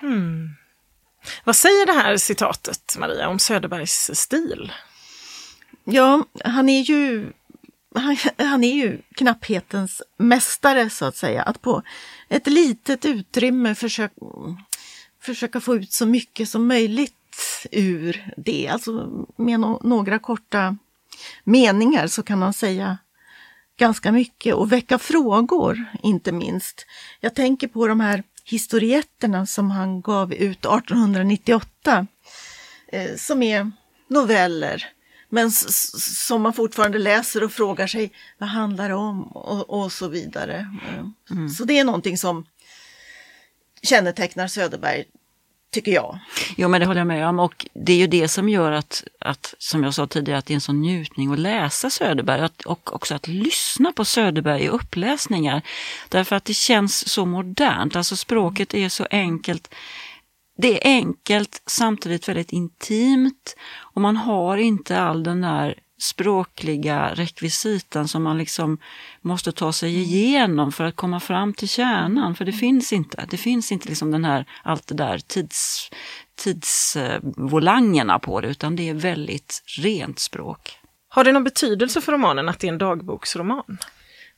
Hmm. 0.00 0.50
Vad 1.44 1.56
säger 1.56 1.86
det 1.86 1.92
här 1.92 2.16
citatet, 2.16 2.96
Maria, 2.98 3.28
om 3.28 3.38
Söderbergs 3.38 4.10
stil? 4.14 4.72
Ja, 5.84 6.24
han 6.44 6.68
är 6.68 6.82
ju 6.82 7.32
han, 7.94 8.16
han, 8.38 8.64
är 8.64 8.74
ju 8.74 9.00
knapphetens 9.14 10.02
mästare 10.16 10.90
så 10.90 11.04
att 11.04 11.16
säga. 11.16 11.42
Att 11.42 11.62
på 11.62 11.82
ett 12.28 12.46
litet 12.46 13.04
utrymme 13.04 13.74
försöka, 13.74 14.14
försöka 15.22 15.60
få 15.60 15.76
ut 15.76 15.92
så 15.92 16.06
mycket 16.06 16.48
som 16.48 16.66
möjligt 16.66 17.66
ur 17.70 18.32
det. 18.36 18.68
Alltså 18.68 19.24
med 19.36 19.60
no 19.60 19.80
några 19.84 20.18
korta 20.18 20.76
meningar 21.44 22.06
så 22.06 22.22
kan 22.22 22.42
han 22.42 22.52
säga 22.52 22.98
ganska 23.76 24.12
mycket 24.12 24.54
och 24.54 24.72
väcka 24.72 24.98
frågor, 24.98 25.84
inte 26.02 26.32
minst. 26.32 26.86
Jag 27.20 27.34
tänker 27.34 27.68
på 27.68 27.86
de 27.86 28.00
här 28.00 28.22
historietterna 28.44 29.46
som 29.46 29.70
han 29.70 30.00
gav 30.00 30.32
ut 30.32 30.58
1898, 30.58 32.06
eh, 32.88 33.16
som 33.16 33.42
är 33.42 33.70
noveller, 34.08 34.86
men 35.28 35.50
som 35.50 36.42
man 36.42 36.52
fortfarande 36.52 36.98
läser 36.98 37.44
och 37.44 37.52
frågar 37.52 37.86
sig 37.86 38.12
vad 38.38 38.48
handlar 38.48 38.88
det 38.88 38.94
om 38.94 39.22
och, 39.22 39.82
och 39.82 39.92
så 39.92 40.08
vidare. 40.08 40.78
Mm. 41.30 41.48
Så 41.48 41.64
det 41.64 41.78
är 41.78 41.84
någonting 41.84 42.18
som 42.18 42.46
kännetecknar 43.82 44.46
Söderberg 44.46 45.04
tycker 45.72 45.92
jag. 45.92 46.18
Jo 46.56 46.68
men 46.68 46.80
det 46.80 46.86
håller 46.86 47.00
jag 47.00 47.06
med 47.06 47.28
om 47.28 47.38
och 47.38 47.66
det 47.74 47.92
är 47.92 47.96
ju 47.96 48.06
det 48.06 48.28
som 48.28 48.48
gör 48.48 48.72
att, 48.72 49.04
att 49.20 49.54
som 49.58 49.84
jag 49.84 49.94
sa 49.94 50.06
tidigare, 50.06 50.38
att 50.38 50.46
det 50.46 50.52
är 50.52 50.54
en 50.54 50.60
sån 50.60 50.80
njutning 50.80 51.32
att 51.32 51.38
läsa 51.38 51.90
Söderberg 51.90 52.48
och 52.64 52.94
också 52.94 53.14
att 53.14 53.28
lyssna 53.28 53.92
på 53.92 54.04
Söderberg 54.04 54.62
i 54.62 54.68
uppläsningar. 54.68 55.62
Därför 56.08 56.36
att 56.36 56.44
det 56.44 56.54
känns 56.54 57.08
så 57.08 57.26
modernt, 57.26 57.96
alltså 57.96 58.16
språket 58.16 58.74
är 58.74 58.88
så 58.88 59.06
enkelt. 59.10 59.74
Det 60.58 60.86
är 60.86 60.90
enkelt 60.90 61.62
samtidigt 61.66 62.28
väldigt 62.28 62.52
intimt 62.52 63.56
och 63.78 64.00
man 64.00 64.16
har 64.16 64.56
inte 64.56 65.00
all 65.00 65.22
den 65.22 65.40
där 65.40 65.78
språkliga 66.02 67.14
rekvisitan 67.14 68.08
som 68.08 68.22
man 68.22 68.38
liksom 68.38 68.78
måste 69.20 69.52
ta 69.52 69.72
sig 69.72 69.96
igenom 69.96 70.72
för 70.72 70.84
att 70.84 70.96
komma 70.96 71.20
fram 71.20 71.54
till 71.54 71.68
kärnan. 71.68 72.34
För 72.34 72.44
det 72.44 72.52
finns 72.52 72.92
inte. 72.92 73.26
Det 73.30 73.36
finns 73.36 73.72
inte 73.72 73.88
liksom 73.88 74.10
den 74.10 74.24
här, 74.24 74.46
allt 74.62 74.86
det 74.86 74.94
där 74.94 75.18
tids, 75.18 75.90
tidsvolangerna 76.34 78.18
på 78.18 78.40
det, 78.40 78.48
utan 78.48 78.76
det 78.76 78.88
är 78.88 78.94
väldigt 78.94 79.62
rent 79.78 80.18
språk. 80.18 80.78
Har 81.08 81.24
det 81.24 81.32
någon 81.32 81.44
betydelse 81.44 82.00
för 82.00 82.12
romanen 82.12 82.48
att 82.48 82.58
det 82.58 82.66
är 82.66 82.72
en 82.72 82.78
dagboksroman? 82.78 83.78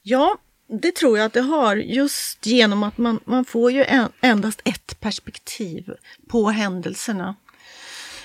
Ja, 0.02 0.36
det 0.80 0.94
tror 0.94 1.18
jag 1.18 1.24
att 1.24 1.32
det 1.32 1.40
har, 1.40 1.76
just 1.76 2.46
genom 2.46 2.82
att 2.82 2.98
man, 2.98 3.20
man 3.24 3.44
får 3.44 3.72
ju 3.72 3.84
en, 3.84 4.08
endast 4.20 4.60
ett 4.64 5.00
perspektiv 5.00 5.90
på 6.28 6.50
händelserna. 6.50 7.36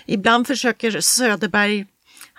Ibland 0.06 0.48
försöker 0.48 1.02
Söderberg 1.02 1.86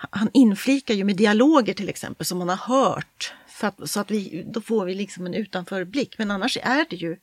han 0.09 0.29
inflikar 0.33 0.93
ju 0.93 1.03
med 1.03 1.15
dialoger 1.15 1.73
till 1.73 1.89
exempel 1.89 2.25
som 2.25 2.37
man 2.37 2.49
har 2.49 2.55
hört. 2.55 3.33
Att, 3.59 3.89
så 3.89 3.99
att 3.99 4.11
vi, 4.11 4.43
då 4.47 4.61
får 4.61 4.85
vi 4.85 4.95
liksom 4.95 5.25
en 5.25 5.33
utanförblick. 5.33 6.17
Men 6.17 6.31
annars 6.31 6.57
är 6.61 6.85
det 6.89 6.95
ju, 6.95 7.17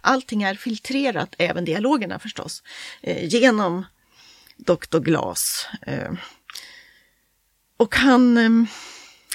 allting 0.00 0.42
är 0.42 0.54
filtrerat, 0.54 1.34
även 1.38 1.64
dialogerna 1.64 2.18
förstås, 2.18 2.62
eh, 3.00 3.24
genom 3.28 3.84
Dr. 4.56 4.98
Glas. 4.98 5.68
Eh, 5.82 6.12
och 7.76 7.96
han, 7.96 8.38
eh, 8.38 8.68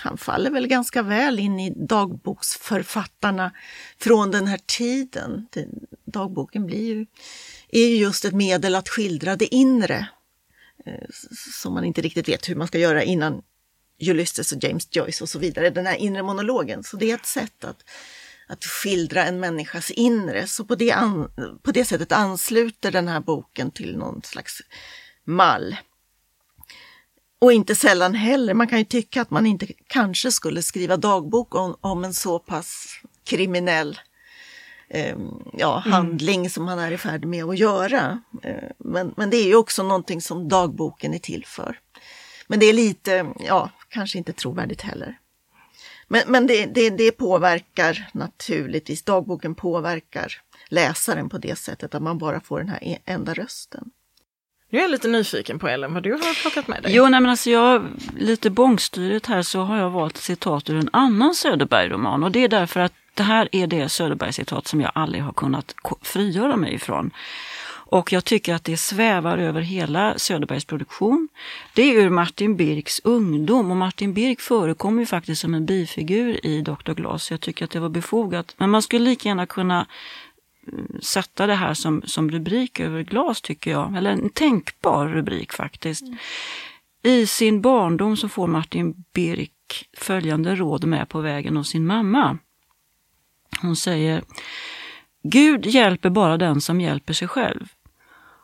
han 0.01 0.17
faller 0.17 0.51
väl 0.51 0.67
ganska 0.67 1.01
väl 1.01 1.39
in 1.39 1.59
i 1.59 1.73
dagboksförfattarna 1.87 3.51
från 3.97 4.31
den 4.31 4.47
här 4.47 4.59
tiden. 4.65 5.47
Dagboken 6.05 6.65
blir 6.65 6.87
ju, 6.87 7.05
är 7.69 7.87
ju 7.87 7.95
just 7.95 8.25
ett 8.25 8.33
medel 8.33 8.75
att 8.75 8.89
skildra 8.89 9.35
det 9.35 9.55
inre 9.55 10.07
Eh, 10.85 11.07
som 11.51 11.73
man 11.73 11.85
inte 11.85 12.01
riktigt 12.01 12.29
vet 12.29 12.49
hur 12.49 12.55
man 12.55 12.67
ska 12.67 12.77
göra 12.77 13.03
innan 13.03 13.41
Ulysses 14.01 14.51
och 14.51 14.63
James 14.63 14.87
Joyce 14.91 15.21
och 15.21 15.29
så 15.29 15.39
vidare, 15.39 15.69
den 15.69 15.85
här 15.85 15.95
inre 15.95 16.23
monologen. 16.23 16.83
Så 16.83 16.97
det 16.97 17.11
är 17.11 17.15
ett 17.15 17.25
sätt 17.25 17.63
att, 17.63 17.83
att 18.47 18.65
skildra 18.65 19.25
en 19.25 19.39
människas 19.39 19.91
inre. 19.91 20.47
Så 20.47 20.65
på 20.65 20.75
det, 20.75 20.91
an, 20.91 21.31
på 21.63 21.71
det 21.71 21.85
sättet 21.85 22.11
ansluter 22.11 22.91
den 22.91 23.07
här 23.07 23.19
boken 23.19 23.71
till 23.71 23.97
någon 23.97 24.21
slags 24.23 24.61
mall. 25.23 25.75
Och 27.41 27.53
inte 27.53 27.75
sällan 27.75 28.13
heller, 28.13 28.53
man 28.53 28.67
kan 28.67 28.79
ju 28.79 28.85
tycka 28.85 29.21
att 29.21 29.29
man 29.29 29.45
inte 29.45 29.67
kanske 29.87 30.31
skulle 30.31 30.63
skriva 30.63 30.97
dagbok 30.97 31.55
om, 31.55 31.77
om 31.81 32.03
en 32.03 32.13
så 32.13 32.39
pass 32.39 32.99
kriminell 33.23 33.99
eh, 34.89 35.17
ja, 35.53 35.81
mm. 35.85 35.93
handling 35.93 36.49
som 36.49 36.65
man 36.65 36.79
är 36.79 36.91
i 36.91 36.97
färd 36.97 37.25
med 37.25 37.43
att 37.43 37.57
göra. 37.57 38.21
Eh, 38.43 38.69
men, 38.77 39.13
men 39.17 39.29
det 39.29 39.37
är 39.37 39.47
ju 39.47 39.55
också 39.55 39.83
någonting 39.83 40.21
som 40.21 40.49
dagboken 40.49 41.13
är 41.13 41.19
till 41.19 41.45
för. 41.45 41.79
Men 42.47 42.59
det 42.59 42.65
är 42.65 42.73
lite, 42.73 43.27
ja, 43.39 43.69
kanske 43.89 44.17
inte 44.17 44.33
trovärdigt 44.33 44.81
heller. 44.81 45.17
Men, 46.07 46.21
men 46.27 46.47
det, 46.47 46.65
det, 46.65 46.89
det 46.89 47.11
påverkar 47.11 48.09
naturligtvis, 48.13 49.03
dagboken 49.03 49.55
påverkar 49.55 50.33
läsaren 50.69 51.29
på 51.29 51.37
det 51.37 51.55
sättet 51.57 51.95
att 51.95 52.01
man 52.01 52.17
bara 52.17 52.39
får 52.39 52.59
den 52.59 52.69
här 52.69 52.83
e-, 52.83 52.99
enda 53.05 53.33
rösten. 53.33 53.91
Nu 54.71 54.79
är 54.79 54.81
jag 54.81 54.91
lite 54.91 55.07
nyfiken 55.07 55.59
på 55.59 55.67
Ellen, 55.67 55.93
vad 55.93 56.03
du 56.03 56.11
har 56.11 56.41
plockat 56.41 56.67
med 56.67 56.83
dig. 56.83 56.95
Jo, 56.95 57.03
nej, 57.07 57.21
men 57.21 57.29
alltså 57.29 57.49
jag, 57.49 57.87
lite 58.17 58.49
bångstyret 58.49 59.25
här 59.25 59.41
så 59.41 59.61
har 59.61 59.77
jag 59.77 59.89
valt 59.89 60.17
citat 60.17 60.69
ur 60.69 60.75
en 60.75 60.89
annan 60.93 61.35
Söderberg-roman 61.35 62.23
och 62.23 62.31
det 62.31 62.39
är 62.43 62.47
därför 62.47 62.79
att 62.79 62.93
det 63.19 63.23
här 63.23 63.49
är 63.51 63.67
det 63.67 63.89
Söderberg-citat 63.89 64.67
som 64.67 64.81
jag 64.81 64.91
aldrig 64.95 65.23
har 65.23 65.33
kunnat 65.33 65.75
frigöra 66.01 66.55
mig 66.55 66.73
ifrån. 66.73 67.11
Och 67.91 68.13
jag 68.13 68.25
tycker 68.25 68.53
att 68.53 68.63
det 68.63 68.77
svävar 68.77 69.37
över 69.37 69.61
hela 69.61 70.17
Söderbergs 70.17 70.65
produktion. 70.65 71.27
Det 71.73 71.81
är 71.81 72.01
ur 72.01 72.09
Martin 72.09 72.55
Birks 72.55 73.01
ungdom 73.03 73.71
och 73.71 73.77
Martin 73.77 74.13
Birk 74.13 74.39
förekommer 74.39 75.01
ju 75.01 75.05
faktiskt 75.05 75.41
som 75.41 75.53
en 75.53 75.65
bifigur 75.65 76.45
i 76.45 76.61
Dr. 76.61 76.93
Glas. 76.93 77.31
Jag 77.31 77.41
tycker 77.41 77.65
att 77.65 77.71
det 77.71 77.79
var 77.79 77.89
befogat. 77.89 78.55
Men 78.57 78.69
man 78.69 78.81
skulle 78.81 79.05
lika 79.05 79.29
gärna 79.29 79.45
kunna 79.45 79.85
mm, 80.67 81.01
sätta 81.01 81.47
det 81.47 81.55
här 81.55 81.73
som, 81.73 82.01
som 82.05 82.31
rubrik 82.31 82.79
över 82.79 83.01
Glas 83.01 83.41
tycker 83.41 83.71
jag. 83.71 83.97
Eller 83.97 84.11
en 84.11 84.29
tänkbar 84.29 85.07
rubrik 85.07 85.53
faktiskt. 85.53 86.01
Mm. 86.01 86.17
I 87.03 87.27
sin 87.27 87.61
barndom 87.61 88.17
så 88.17 88.29
får 88.29 88.47
Martin 88.47 89.03
Birk 89.13 89.51
följande 89.97 90.55
råd 90.55 90.85
med 90.85 91.09
på 91.09 91.21
vägen 91.21 91.57
av 91.57 91.63
sin 91.63 91.85
mamma. 91.85 92.37
Hon 93.61 93.75
säger 93.75 94.23
Gud 95.23 95.65
hjälper 95.65 96.09
bara 96.09 96.37
den 96.37 96.61
som 96.61 96.81
hjälper 96.81 97.13
sig 97.13 97.27
själv. 97.27 97.67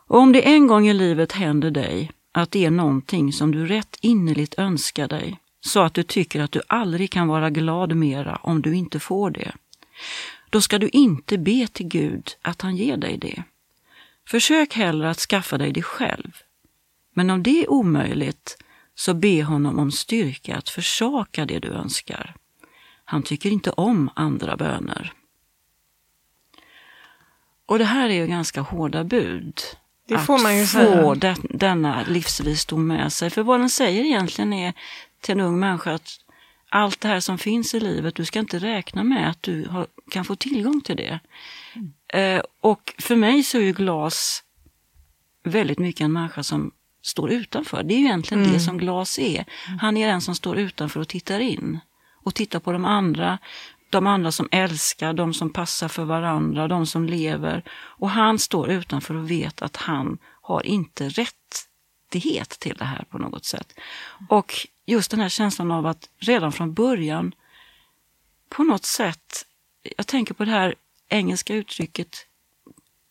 Och 0.08 0.20
om 0.20 0.32
det 0.32 0.48
en 0.48 0.68
gång 0.68 0.88
i 0.88 0.94
livet 0.94 1.32
händer 1.32 1.72
dig 1.72 2.12
att 2.32 2.52
det 2.52 2.66
är 2.66 2.72
någonting 2.72 3.34
som 3.34 3.52
du 3.52 3.66
rätt 3.66 3.98
innerligt 4.02 4.60
önskar 4.60 5.08
dig, 5.08 5.40
så 5.62 5.82
att 5.82 5.94
du 5.94 6.04
tycker 6.04 6.42
att 6.42 6.52
du 6.52 6.62
aldrig 6.68 7.12
kan 7.12 7.28
vara 7.28 7.50
glad 7.50 7.96
mera 7.96 8.36
om 8.36 8.62
du 8.62 8.76
inte 8.76 9.00
får 9.00 9.30
det, 9.30 9.52
då 10.50 10.62
ska 10.62 10.80
du 10.80 10.90
inte 10.90 11.38
be 11.38 11.68
till 11.68 11.88
Gud 11.88 12.36
att 12.42 12.62
han 12.62 12.76
ger 12.76 12.98
dig 12.98 13.18
det. 13.18 13.44
Försök 14.28 14.74
hellre 14.74 15.10
att 15.10 15.20
skaffa 15.20 15.58
dig 15.58 15.72
det 15.72 15.82
själv. 15.82 16.32
Men 17.14 17.30
om 17.30 17.44
det 17.44 17.64
är 17.64 17.72
omöjligt, 17.72 18.58
så 18.96 19.14
be 19.14 19.44
honom 19.44 19.80
om 19.80 19.92
styrka 19.92 20.56
att 20.56 20.70
försaka 20.70 21.46
det 21.46 21.60
du 21.60 21.68
önskar. 21.68 22.36
Han 23.06 23.24
tycker 23.24 23.50
inte 23.50 23.72
om 23.72 24.10
andra 24.16 24.58
böner. 24.58 25.14
Och 27.66 27.80
det 27.80 27.86
här 27.86 28.10
är 28.10 28.14
ju 28.14 28.28
ganska 28.28 28.62
hårda 28.62 29.04
bud. 29.04 29.62
Det 30.08 30.20
får 30.20 30.44
man 30.44 30.58
ju 30.58 30.64
att 30.64 30.70
få 30.70 31.14
den, 31.14 31.38
denna 31.50 32.04
livsvisdom 32.08 32.88
med 32.88 33.14
sig. 33.14 33.30
För 33.30 33.44
vad 33.44 33.60
den 33.60 33.70
säger 33.70 34.04
egentligen 34.04 34.54
är 34.54 34.74
till 35.22 35.32
en 35.32 35.40
ung 35.40 35.60
människa 35.60 35.94
att 35.94 36.20
allt 36.70 37.02
det 37.02 37.08
här 37.08 37.20
som 37.20 37.38
finns 37.38 37.74
i 37.74 37.80
livet, 37.80 38.16
du 38.16 38.26
ska 38.26 38.40
inte 38.40 38.60
räkna 38.60 39.04
med 39.04 39.30
att 39.30 39.44
du 39.44 39.68
har, 39.68 39.88
kan 40.12 40.26
få 40.26 40.36
tillgång 40.36 40.82
till 40.82 40.98
det. 40.98 41.20
Mm. 41.74 41.94
Eh, 42.08 42.44
och 42.62 42.94
för 42.98 43.16
mig 43.16 43.44
så 43.44 43.58
är 43.58 43.62
ju 43.62 43.74
glas 43.74 44.44
väldigt 45.44 45.80
mycket 45.80 46.02
en 46.02 46.14
människa 46.14 46.44
som 46.44 46.72
står 47.02 47.32
utanför. 47.32 47.84
Det 47.84 47.94
är 47.94 47.98
ju 47.98 48.06
egentligen 48.06 48.44
mm. 48.44 48.54
det 48.54 48.60
som 48.60 48.78
glas 48.78 49.20
är. 49.20 49.46
Han 49.82 49.98
är 49.98 50.08
den 50.08 50.22
som 50.22 50.36
står 50.36 50.58
utanför 50.58 51.00
och 51.00 51.08
tittar 51.08 51.40
in. 51.40 51.80
Och 52.26 52.36
tittar 52.36 52.60
på 52.60 52.72
de 52.72 52.86
andra 52.86 53.38
de 53.90 54.08
andra 54.08 54.32
som 54.32 54.48
älskar, 54.52 55.14
de 55.14 55.34
som 55.34 55.50
passar 55.50 55.88
för 55.88 56.04
varandra, 56.04 56.68
de 56.68 56.86
som 56.86 57.06
lever. 57.06 57.64
Och 57.72 58.10
han 58.10 58.40
står 58.40 58.70
utanför 58.70 59.16
och 59.16 59.32
vet 59.32 59.62
att 59.62 59.78
han 59.78 60.18
har 60.42 60.66
inte 60.66 61.10
rättighet 61.10 62.50
till 62.50 62.76
det 62.78 62.86
här 62.86 63.06
på 63.10 63.18
något 63.18 63.46
sätt. 63.46 63.74
Och 64.30 64.54
just 64.86 65.12
den 65.12 65.20
här 65.20 65.30
känslan 65.30 65.72
av 65.72 65.86
att 65.86 66.10
redan 66.20 66.52
från 66.52 66.74
början 66.74 67.36
på 68.50 68.64
något 68.64 68.86
sätt, 68.86 69.46
jag 69.98 70.08
tänker 70.08 70.34
på 70.34 70.46
det 70.46 70.52
här 70.52 70.76
engelska 71.10 71.54
uttrycket 71.54 72.28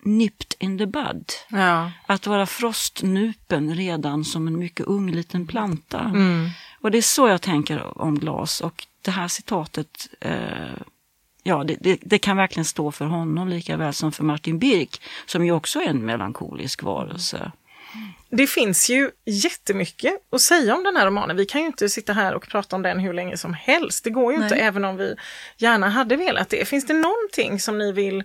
nipped 0.02 0.54
in 0.58 0.78
the 0.78 0.86
bud. 0.86 1.32
Ja. 1.48 1.90
Att 2.06 2.26
vara 2.26 2.46
frostnupen 2.46 3.74
redan 3.74 4.24
som 4.24 4.46
en 4.46 4.58
mycket 4.58 4.86
ung 4.86 5.10
liten 5.10 5.46
planta. 5.46 6.00
Mm. 6.00 6.50
Och 6.84 6.90
det 6.90 6.98
är 6.98 7.02
så 7.02 7.28
jag 7.28 7.42
tänker 7.42 8.02
om 8.02 8.18
glas 8.18 8.60
och 8.60 8.86
det 9.02 9.10
här 9.10 9.28
citatet, 9.28 10.08
eh, 10.20 10.34
ja 11.42 11.64
det, 11.64 11.76
det, 11.80 11.98
det, 12.02 12.18
kan 12.18 12.36
verkligen 12.36 12.64
stå 12.64 12.92
för 12.92 13.04
honom 13.04 13.48
lika 13.48 13.76
väl 13.76 13.94
som 13.94 14.12
för 14.12 14.24
Martin 14.24 14.58
Birk, 14.58 15.00
som 15.26 15.44
ju 15.44 15.52
också 15.52 15.80
är 15.80 15.86
en 15.86 16.04
melankolisk 16.06 16.82
varelse. 16.82 17.52
Det 18.30 18.46
finns 18.46 18.90
ju 18.90 19.10
jättemycket 19.24 20.14
att 20.30 20.40
säga 20.40 20.74
om 20.74 20.84
den 20.84 20.96
här 20.96 21.06
romanen. 21.06 21.36
Vi 21.36 21.46
kan 21.46 21.60
ju 21.60 21.66
inte 21.66 21.88
sitta 21.88 22.12
här 22.12 22.34
och 22.34 22.48
prata 22.48 22.76
om 22.76 22.82
den 22.82 22.98
hur 22.98 23.12
länge 23.12 23.36
som 23.36 23.54
helst. 23.54 24.04
Det 24.04 24.10
går 24.10 24.32
ju 24.32 24.38
Nej. 24.38 24.46
inte, 24.46 24.56
även 24.56 24.84
om 24.84 24.96
vi 24.96 25.14
gärna 25.56 25.88
hade 25.88 26.16
velat 26.16 26.48
det. 26.48 26.68
Finns 26.68 26.86
det 26.86 26.94
någonting 26.94 27.60
som 27.60 27.78
ni 27.78 27.92
vill 27.92 28.24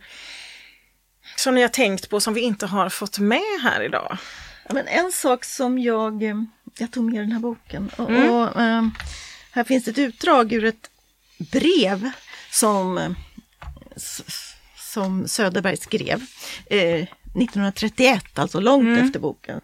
som 1.35 1.55
ni 1.55 1.61
har 1.61 1.69
tänkt 1.69 2.09
på 2.09 2.19
som 2.19 2.33
vi 2.33 2.41
inte 2.41 2.65
har 2.65 2.89
fått 2.89 3.19
med 3.19 3.59
här 3.63 3.81
idag? 3.81 4.17
Men 4.73 4.87
en 4.87 5.11
sak 5.11 5.45
som 5.45 5.79
jag, 5.79 6.23
eh, 6.23 6.35
jag 6.81 6.91
tog 6.91 7.03
med 7.03 7.21
den 7.21 7.31
här 7.31 7.39
boken 7.39 7.89
och, 7.97 8.09
mm. 8.09 8.29
och 8.29 8.61
äh, 8.61 8.87
här 9.51 9.63
finns 9.63 9.87
ett 9.87 9.97
utdrag 9.97 10.53
ur 10.53 10.65
ett 10.65 10.89
brev 11.51 12.11
som, 12.51 13.15
som 14.75 15.27
Söderberg 15.27 15.77
skrev 15.77 16.21
eh, 16.65 17.07
1931, 17.35 18.39
alltså 18.39 18.59
långt 18.59 18.83
mm. 18.83 19.05
efter 19.05 19.19
boken. 19.19 19.61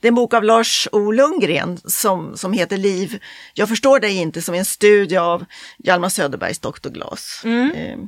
Det 0.00 0.08
är 0.08 0.10
en 0.10 0.14
bok 0.14 0.34
av 0.34 0.44
Lars 0.44 0.88
O 0.92 1.12
Lundgren 1.12 1.78
som, 1.84 2.36
som 2.36 2.52
heter 2.52 2.76
Liv, 2.76 3.22
jag 3.54 3.68
förstår 3.68 4.00
dig 4.00 4.16
inte, 4.16 4.42
som 4.42 4.54
är 4.54 4.58
en 4.58 4.64
studie 4.64 5.16
av 5.16 5.44
Hjalmar 5.78 6.08
Söderbergs 6.08 6.58
Dr. 6.58 6.88
Glas. 6.88 7.42
Mm. 7.44 7.70
Eh, 7.70 7.98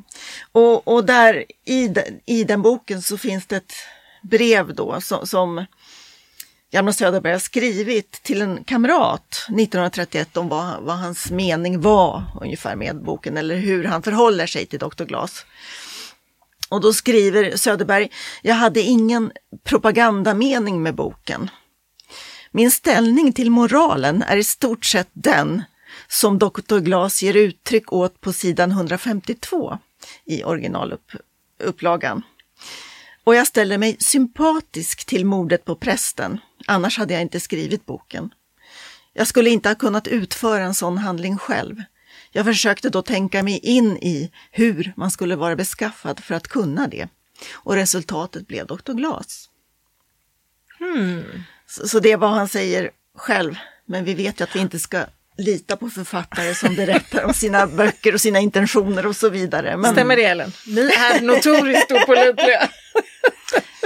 och, 0.53 0.89
och 0.89 1.05
där 1.05 1.45
i, 1.65 1.95
i 2.27 2.45
den 2.45 2.63
boken 2.63 3.03
så 3.03 3.19
finns 3.19 3.47
det 3.47 3.57
ett 3.57 3.73
brev 4.23 4.75
då 4.75 5.01
som, 5.01 5.27
som 5.27 5.67
Hjalmar 6.71 6.93
Söderberg 6.93 7.33
har 7.33 7.41
skrivit 7.41 8.13
till 8.23 8.43
en 8.43 8.65
kamrat 8.65 9.47
1931 9.49 10.37
om 10.37 10.49
vad, 10.49 10.83
vad, 10.83 10.97
hans 10.97 11.31
mening 11.31 11.81
var 11.81 12.25
ungefär 12.41 12.77
med 12.77 13.03
boken 13.03 13.37
eller 13.37 13.57
hur 13.57 13.85
han 13.85 14.03
förhåller 14.03 14.47
sig 14.47 14.67
till 14.67 14.79
Dr. 14.79 15.05
Glas. 15.05 15.47
Och 16.69 16.81
då 16.81 16.93
skriver 16.93 17.57
Söderberg, 17.57 18.11
jag 18.43 18.55
hade 18.55 18.81
ingen 18.81 19.33
propagandamening 19.65 20.83
med 20.83 20.95
boken. 20.95 21.51
Min 22.51 22.71
ställning 22.71 23.33
till 23.33 23.51
moralen 23.51 24.23
är 24.23 24.37
i 24.37 24.45
stort 24.45 24.85
sett 24.85 25.11
den 25.13 25.63
som 26.09 26.39
Dr. 26.39 26.79
Glas 26.79 27.23
ger 27.23 27.37
uttryck 27.37 27.93
åt 27.93 28.21
på 28.21 28.33
sidan 28.33 28.71
152 28.71 29.79
i 30.25 30.45
originalupplagan. 30.45 32.23
Och 33.29 33.35
jag 33.35 33.47
ställer 33.47 33.79
mig 33.79 33.97
sympatisk 34.01 35.05
till 35.05 35.27
mordet 35.27 35.65
på 35.65 35.77
prästen 35.77 36.41
Annars 36.67 36.99
hade 36.99 37.15
jag 37.15 37.23
inte 37.23 37.41
skrivit 37.41 37.87
boken. 37.87 38.31
Jag 39.13 39.27
skulle 39.27 39.51
inte 39.51 39.69
ha 39.69 39.75
kunnat 39.75 40.07
utföra 40.07 40.65
en 40.65 40.75
sån 40.75 40.99
handling 40.99 41.39
själv. 41.39 41.83
Jag 42.31 42.45
försökte 42.45 42.91
då 42.91 43.03
tänka 43.03 43.43
mig 43.43 43.59
in 43.59 43.97
i 43.97 44.31
hur 44.51 44.93
man 44.97 45.11
skulle 45.11 45.37
vara 45.37 45.57
beskaffad 45.57 46.25
för 46.25 46.35
att 46.35 46.49
kunna 46.49 46.89
det. 46.89 47.09
Och 47.53 47.75
resultatet 47.75 48.47
blev 48.47 48.67
Dr. 48.67 48.93
Glas. 48.93 49.49
Hmm. 50.79 51.45
Så, 51.67 51.89
så 51.89 52.01
det 52.01 52.13
är 52.13 52.17
vad 52.17 52.31
han 52.31 52.49
säger 52.49 52.91
själv. 53.17 53.55
Men 53.87 54.05
vi 54.05 54.15
vet 54.15 54.41
ju 54.41 54.45
att 54.45 54.57
vi 54.57 54.61
inte 54.61 54.79
ska 54.79 55.05
lita 55.39 55.77
på 55.77 55.91
författare 55.91 56.55
som 56.55 56.75
berättar 56.75 57.25
om 57.25 57.35
sina 57.35 57.67
böcker 57.77 58.15
och 58.15 58.21
sina 58.21 58.39
intentioner 58.39 59.07
och 59.07 59.17
så 59.17 59.29
vidare. 59.29 59.77
Men... 59.77 59.93
Stämmer 59.93 60.17
det 60.17 60.25
Ellen? 60.25 60.53
Ni 60.67 60.81
är 60.81 61.21
notoriskt 61.21 61.93
opålitliga. 61.93 62.69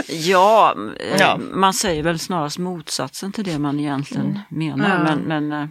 Ja, 0.09 0.77
eh, 1.01 1.17
ja, 1.19 1.37
man 1.37 1.75
säger 1.75 2.03
väl 2.03 2.19
snarast 2.19 2.59
motsatsen 2.59 3.33
till 3.33 3.45
det 3.45 3.59
man 3.59 3.81
egentligen 3.81 4.27
mm. 4.27 4.41
menar. 4.49 4.89
Ja. 4.91 5.05
Men, 5.05 5.19
men, 5.19 5.53
eh, 5.53 5.69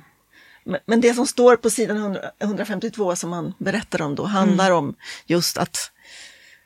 men, 0.85 1.01
det 1.01 1.13
som 1.13 1.27
står 1.27 1.55
på 1.55 1.69
sidan 1.69 1.97
100, 1.97 2.21
152 2.39 3.15
som 3.15 3.29
man 3.29 3.53
berättar 3.57 4.01
om 4.01 4.15
då 4.15 4.23
handlar 4.23 4.65
mm. 4.65 4.77
om 4.77 4.95
just 5.25 5.57
att 5.57 5.91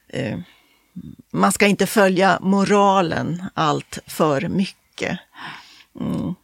eh, 0.07 0.39
man 1.31 1.51
ska 1.51 1.67
inte 1.67 1.87
följa 1.87 2.39
moralen 2.41 3.43
allt 3.53 3.99
för 4.07 4.41
mycket. 4.41 5.19
Mm. 5.99 6.35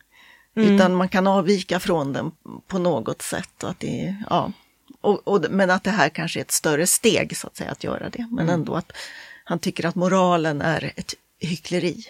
Mm. 0.56 0.76
Utan 0.76 0.96
man 0.96 1.10
kan 1.10 1.28
avvika 1.28 1.80
från 1.80 2.14
den 2.14 2.32
på 2.68 2.80
något 2.80 3.22
sätt. 3.22 3.64
Att 3.64 3.80
det, 3.80 4.16
ja, 4.30 4.52
och, 5.02 5.28
och, 5.28 5.46
men 5.50 5.70
att 5.70 5.84
det 5.84 5.92
här 5.92 6.10
kanske 6.10 6.40
är 6.40 6.42
ett 6.42 6.52
större 6.52 6.88
steg 6.88 7.38
så 7.38 7.48
att 7.48 7.58
säga 7.58 7.72
att 7.72 7.84
göra 7.84 8.10
det. 8.10 8.28
Men 8.32 8.50
ändå 8.50 8.76
att 8.76 8.92
han 9.52 9.60
tycker 9.60 9.86
att 9.86 9.96
moralen 9.96 10.62
är 10.62 10.94
ett 10.96 11.14
hyckleri. 11.40 12.04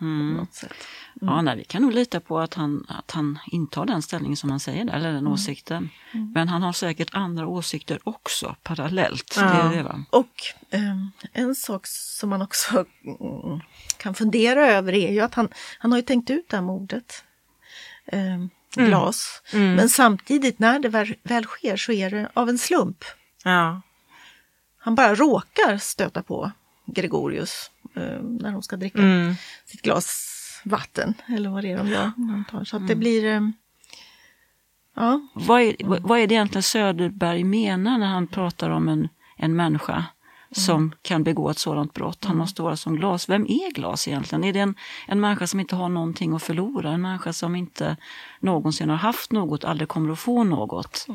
Mm. 0.00 0.46
Sätt. 0.52 0.72
Ja, 1.20 1.42
nej, 1.42 1.56
vi 1.56 1.64
kan 1.64 1.82
nog 1.82 1.92
lita 1.92 2.20
på 2.20 2.38
att 2.38 2.54
han, 2.54 2.86
att 2.88 3.10
han 3.10 3.38
intar 3.46 3.86
den 3.86 4.02
ställningen 4.02 4.36
som 4.36 4.50
han 4.50 4.60
säger, 4.60 4.94
eller 4.94 5.12
den 5.12 5.26
åsikten. 5.26 5.90
Men 6.34 6.48
han 6.48 6.62
har 6.62 6.72
säkert 6.72 7.14
andra 7.14 7.46
åsikter 7.46 7.98
också 8.04 8.56
parallellt. 8.62 9.34
Det 9.34 9.40
är 9.40 9.76
det, 9.76 9.82
va? 9.82 10.04
Och 10.10 10.42
eh, 10.70 10.96
en 11.32 11.54
sak 11.54 11.86
som 11.86 12.30
man 12.30 12.42
också 12.42 12.84
mm, 13.04 13.60
kan 13.96 14.14
fundera 14.14 14.66
över 14.66 14.92
är 14.92 15.12
ju 15.12 15.20
att 15.20 15.34
han, 15.34 15.48
han 15.78 15.92
har 15.92 15.98
ju 15.98 16.02
tänkt 16.02 16.30
ut 16.30 16.48
det 16.48 16.56
här 16.56 16.64
mordet. 16.64 17.24
Eh, 18.06 18.44
glas. 18.86 19.42
Men 19.52 19.88
samtidigt 19.88 20.58
när 20.58 20.78
det 20.78 20.88
väl, 20.88 21.14
väl 21.22 21.44
sker 21.44 21.76
så 21.76 21.92
är 21.92 22.10
det 22.10 22.28
av 22.34 22.48
en 22.48 22.58
slump. 22.58 23.04
Ja. 23.44 23.80
Han 24.78 24.94
bara 24.94 25.14
råkar 25.14 25.78
stöta 25.78 26.22
på 26.22 26.52
Gregorius 26.86 27.70
eh, 27.96 28.02
när 28.22 28.52
de 28.52 28.62
ska 28.62 28.76
dricka 28.76 28.98
Mm. 28.98 29.34
sitt 29.64 29.82
glas 29.82 30.30
vatten. 30.64 31.14
Eller 31.26 31.50
vad 31.50 31.64
det 31.64 31.70
är 31.70 31.76
de 31.76 31.88
gör. 31.88 32.10
de 32.16 32.44
tar. 32.50 32.64
Så 32.64 32.76
att 32.76 32.88
det 32.88 32.94
blir... 32.96 33.24
Eh, 33.24 33.40
ja, 34.96 35.20
Vad 35.34 35.62
är, 35.62 35.76
vad- 36.00 36.20
är 36.20 36.26
det 36.26 36.34
egentligen 36.34 36.62
Söderberg 36.62 37.44
menar 37.44 37.98
när 37.98 38.06
han 38.06 38.26
pratar 38.26 38.70
om 38.70 38.88
en, 38.88 39.08
en 39.36 39.56
människa 39.56 40.04
som 40.52 40.92
kan 41.02 41.22
begå 41.24 41.50
ett 41.50 41.58
sådant 41.58 41.92
brott? 41.94 42.24
Han 42.24 42.36
måste 42.36 42.62
vara 42.62 42.76
som 42.76 42.96
glas. 42.96 43.28
Vem 43.28 43.42
är 43.46 43.72
glas 43.72 44.08
egentligen? 44.08 44.44
Är 44.44 44.52
det 44.52 44.60
en, 44.60 44.74
en 45.06 45.20
människa 45.20 45.46
som 45.46 45.60
inte 45.60 45.76
har 45.76 45.88
någonting 45.88 46.34
att 46.34 46.42
förlora? 46.42 46.90
En 46.90 47.00
människa 47.02 47.32
som 47.32 47.56
inte 47.56 47.96
någonsin 48.40 48.88
har 48.90 48.96
haft 48.96 49.32
något, 49.32 49.64
aldrig 49.64 49.88
kommer 49.88 50.12
att 50.12 50.18
få 50.18 50.44
något? 50.44 51.06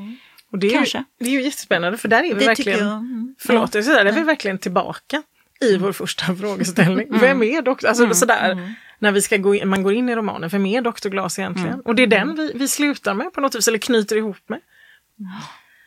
Och 0.51 0.59
det 0.59 0.67
är, 0.67 0.71
ju, 0.71 0.77
Kanske. 0.77 1.03
det 1.19 1.25
är 1.25 1.29
ju 1.29 1.41
jättespännande 1.43 1.97
för 1.97 2.07
där 2.07 2.17
är 2.23 2.23
vi 2.23 2.29
det 2.29 2.39
tycker 2.39 2.47
verkligen, 2.71 2.79
jag. 2.87 2.97
Mm. 2.97 3.35
förlåt, 3.39 3.75
jag 3.75 3.85
säger, 3.85 4.03
där 4.05 4.11
är 4.11 4.15
vi 4.15 4.23
verkligen 4.23 4.57
tillbaka 4.59 5.23
i 5.61 5.77
vår 5.77 5.91
första 5.91 6.35
frågeställning. 6.39 7.07
Vem 7.19 7.43
är 7.43 7.61
doktor, 7.61 7.87
alltså 7.87 8.13
sådär, 8.13 8.75
när 8.99 9.11
vi 9.11 9.21
ska 9.21 9.37
gå 9.37 9.55
in, 9.55 9.69
man 9.69 9.83
går 9.83 9.93
in 9.93 10.09
i 10.09 10.15
romanen, 10.15 10.49
vem 10.49 10.65
är 10.65 10.81
doktor 10.81 11.09
Glas 11.09 11.39
egentligen? 11.39 11.81
Och 11.81 11.95
det 11.95 12.03
är 12.03 12.07
den 12.07 12.35
vi, 12.35 12.51
vi 12.55 12.67
slutar 12.67 13.13
med 13.13 13.33
på 13.33 13.41
något 13.41 13.55
vis, 13.55 13.67
eller 13.67 13.77
knyter 13.77 14.15
ihop 14.15 14.49
med. 14.49 14.59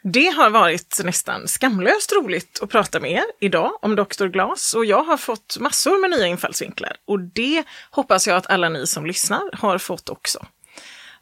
Det 0.05 0.27
har 0.27 0.51
varit 0.51 1.01
nästan 1.05 1.49
skamlöst 1.49 2.13
roligt 2.13 2.59
att 2.63 2.71
prata 2.71 3.01
med 3.01 3.11
er 3.13 3.25
idag 3.41 3.79
om 3.83 3.97
Dr. 3.97 4.27
Glas 4.27 4.75
och 4.75 4.85
jag 4.85 5.03
har 5.05 5.17
fått 5.17 5.57
massor 5.61 6.01
med 6.01 6.11
nya 6.11 6.27
infallsvinklar 6.27 6.97
och 7.05 7.21
det 7.21 7.65
hoppas 7.91 8.27
jag 8.27 8.37
att 8.37 8.51
alla 8.51 8.69
ni 8.69 8.87
som 8.87 9.07
lyssnar 9.07 9.51
har 9.53 9.79
fått 9.79 10.09
också. 10.09 10.47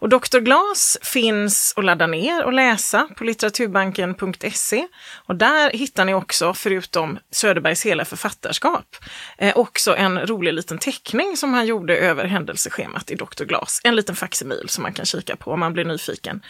Och 0.00 0.08
Dr. 0.08 0.38
Glas 0.38 0.98
finns 1.02 1.74
att 1.76 1.84
ladda 1.84 2.06
ner 2.06 2.44
och 2.44 2.52
läsa 2.52 3.08
på 3.16 3.24
litteraturbanken.se. 3.24 4.88
Och 5.26 5.36
där 5.36 5.70
hittar 5.70 6.04
ni 6.04 6.14
också, 6.14 6.54
förutom 6.54 7.18
Söderbergs 7.30 7.86
hela 7.86 8.04
författarskap, 8.04 8.96
eh, 9.38 9.56
också 9.56 9.96
en 9.96 10.26
rolig 10.26 10.54
liten 10.54 10.78
teckning 10.78 11.36
som 11.36 11.54
han 11.54 11.66
gjorde 11.66 11.96
över 11.96 12.24
händelseschemat 12.24 13.10
i 13.10 13.14
Dr. 13.14 13.44
Glas. 13.44 13.80
En 13.84 13.96
liten 13.96 14.16
facsimil 14.16 14.68
som 14.68 14.82
man 14.82 14.92
kan 14.92 15.06
kika 15.06 15.36
på 15.36 15.52
om 15.52 15.60
man 15.60 15.72
blir 15.72 15.84
nyfiken. 15.84 16.42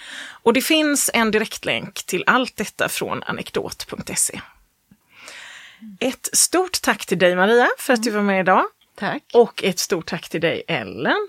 Och 0.42 0.52
det 0.52 0.62
finns 0.62 1.10
en 1.14 1.30
direktlänk 1.30 1.94
till 1.94 2.24
allt 2.26 2.56
detta 2.56 2.88
från 2.88 3.22
anekdot.se. 3.22 4.40
Ett 6.00 6.28
stort 6.32 6.82
tack 6.82 7.06
till 7.06 7.18
dig 7.18 7.36
Maria 7.36 7.68
för 7.78 7.92
att 7.92 8.02
du 8.02 8.10
var 8.10 8.22
med 8.22 8.40
idag. 8.40 8.64
Tack. 8.94 9.22
Och 9.32 9.64
ett 9.64 9.78
stort 9.78 10.06
tack 10.06 10.28
till 10.28 10.40
dig 10.40 10.62
Ellen. 10.68 11.28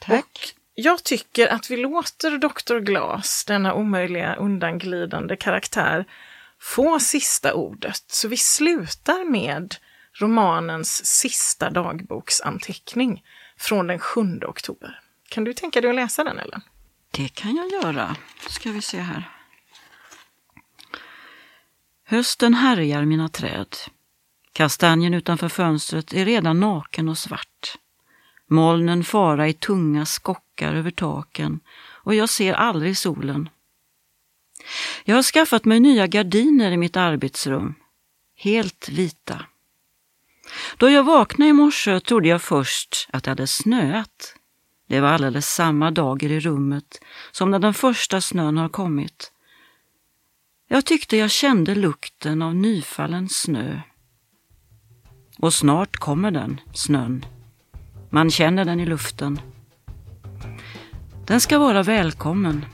Tack. 0.00 0.14
Och 0.24 0.54
jag 0.80 1.04
tycker 1.04 1.48
att 1.48 1.70
vi 1.70 1.76
låter 1.76 2.38
Dr. 2.38 2.78
Glas, 2.78 3.44
denna 3.44 3.74
omöjliga 3.74 4.34
undanglidande 4.34 5.36
karaktär, 5.36 6.04
få 6.60 7.00
sista 7.00 7.54
ordet. 7.54 8.04
Så 8.06 8.28
vi 8.28 8.36
slutar 8.36 9.30
med 9.30 9.74
romanens 10.12 11.06
sista 11.06 11.70
dagboksanteckning 11.70 13.24
från 13.56 13.86
den 13.86 13.98
7 13.98 14.40
oktober. 14.46 15.00
Kan 15.28 15.44
du 15.44 15.54
tänka 15.54 15.80
dig 15.80 15.90
att 15.90 15.96
läsa 15.96 16.24
den 16.24 16.38
Ellen? 16.38 16.60
Det 17.10 17.28
kan 17.28 17.56
jag 17.56 17.72
göra. 17.72 18.16
Ska 18.48 18.70
vi 18.70 18.82
se 18.82 19.00
här. 19.00 19.30
Hösten 22.04 22.54
härjar 22.54 23.04
mina 23.04 23.28
träd. 23.28 23.76
Kastanjen 24.52 25.14
utanför 25.14 25.48
fönstret 25.48 26.12
är 26.12 26.24
redan 26.24 26.60
naken 26.60 27.08
och 27.08 27.18
svart. 27.18 27.78
Molnen 28.48 29.04
fara 29.04 29.48
i 29.48 29.52
tunga 29.52 30.06
skockar 30.06 30.74
över 30.74 30.90
taken 30.90 31.60
och 31.90 32.14
jag 32.14 32.28
ser 32.28 32.54
aldrig 32.54 32.98
solen. 32.98 33.48
Jag 35.04 35.14
har 35.14 35.22
skaffat 35.22 35.64
mig 35.64 35.80
nya 35.80 36.06
gardiner 36.06 36.70
i 36.70 36.76
mitt 36.76 36.96
arbetsrum. 36.96 37.74
Helt 38.36 38.88
vita. 38.88 39.44
Då 40.76 40.90
jag 40.90 41.04
vaknade 41.04 41.48
i 41.48 41.52
morse 41.52 42.00
trodde 42.00 42.28
jag 42.28 42.42
först 42.42 43.08
att 43.12 43.24
det 43.24 43.30
hade 43.30 43.46
snöat. 43.46 44.34
Det 44.88 45.00
var 45.00 45.08
alldeles 45.08 45.54
samma 45.54 45.90
dager 45.90 46.32
i 46.32 46.40
rummet 46.40 47.00
som 47.32 47.50
när 47.50 47.58
den 47.58 47.74
första 47.74 48.20
snön 48.20 48.56
har 48.56 48.68
kommit. 48.68 49.32
Jag 50.68 50.84
tyckte 50.84 51.16
jag 51.16 51.30
kände 51.30 51.74
lukten 51.74 52.42
av 52.42 52.54
nyfallen 52.54 53.28
snö. 53.28 53.80
Och 55.38 55.54
snart 55.54 55.96
kommer 55.96 56.30
den, 56.30 56.60
snön. 56.74 57.24
Man 58.10 58.30
känner 58.30 58.64
den 58.64 58.80
i 58.80 58.86
luften. 58.86 59.40
Den 61.26 61.40
ska 61.40 61.58
vara 61.58 61.82
välkommen. 61.82 62.64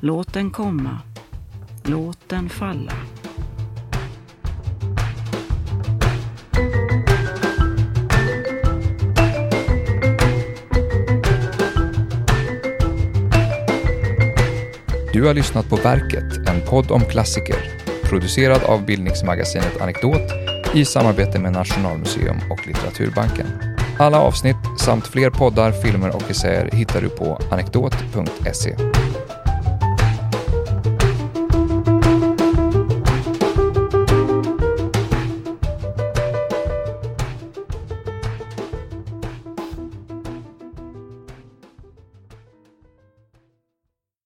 Låt 0.00 0.32
den 0.32 0.50
komma. 0.50 0.98
Låt 1.84 2.28
den 2.28 2.48
falla. 2.48 2.92
Du 15.12 15.26
har 15.26 15.34
lyssnat 15.34 15.68
på 15.68 15.76
Verket, 15.76 16.48
en 16.48 16.60
podd 16.66 16.90
om 16.90 17.00
klassiker. 17.00 17.56
Producerad 18.04 18.62
av 18.62 18.86
bildningsmagasinet 18.86 19.80
Anekdot 19.80 20.30
i 20.74 20.84
samarbete 20.84 21.38
med 21.38 21.52
Nationalmuseum 21.52 22.36
och 22.50 22.66
Litteraturbanken. 22.66 23.69
Alla 24.00 24.18
avsnitt 24.20 24.56
samt 24.78 25.06
fler 25.06 25.30
poddar, 25.30 25.72
filmer 25.72 26.16
och 26.16 26.30
essäer 26.30 26.70
hittar 26.72 27.00
du 27.00 27.08
på 27.08 27.38
anekdot.se. 27.50 28.89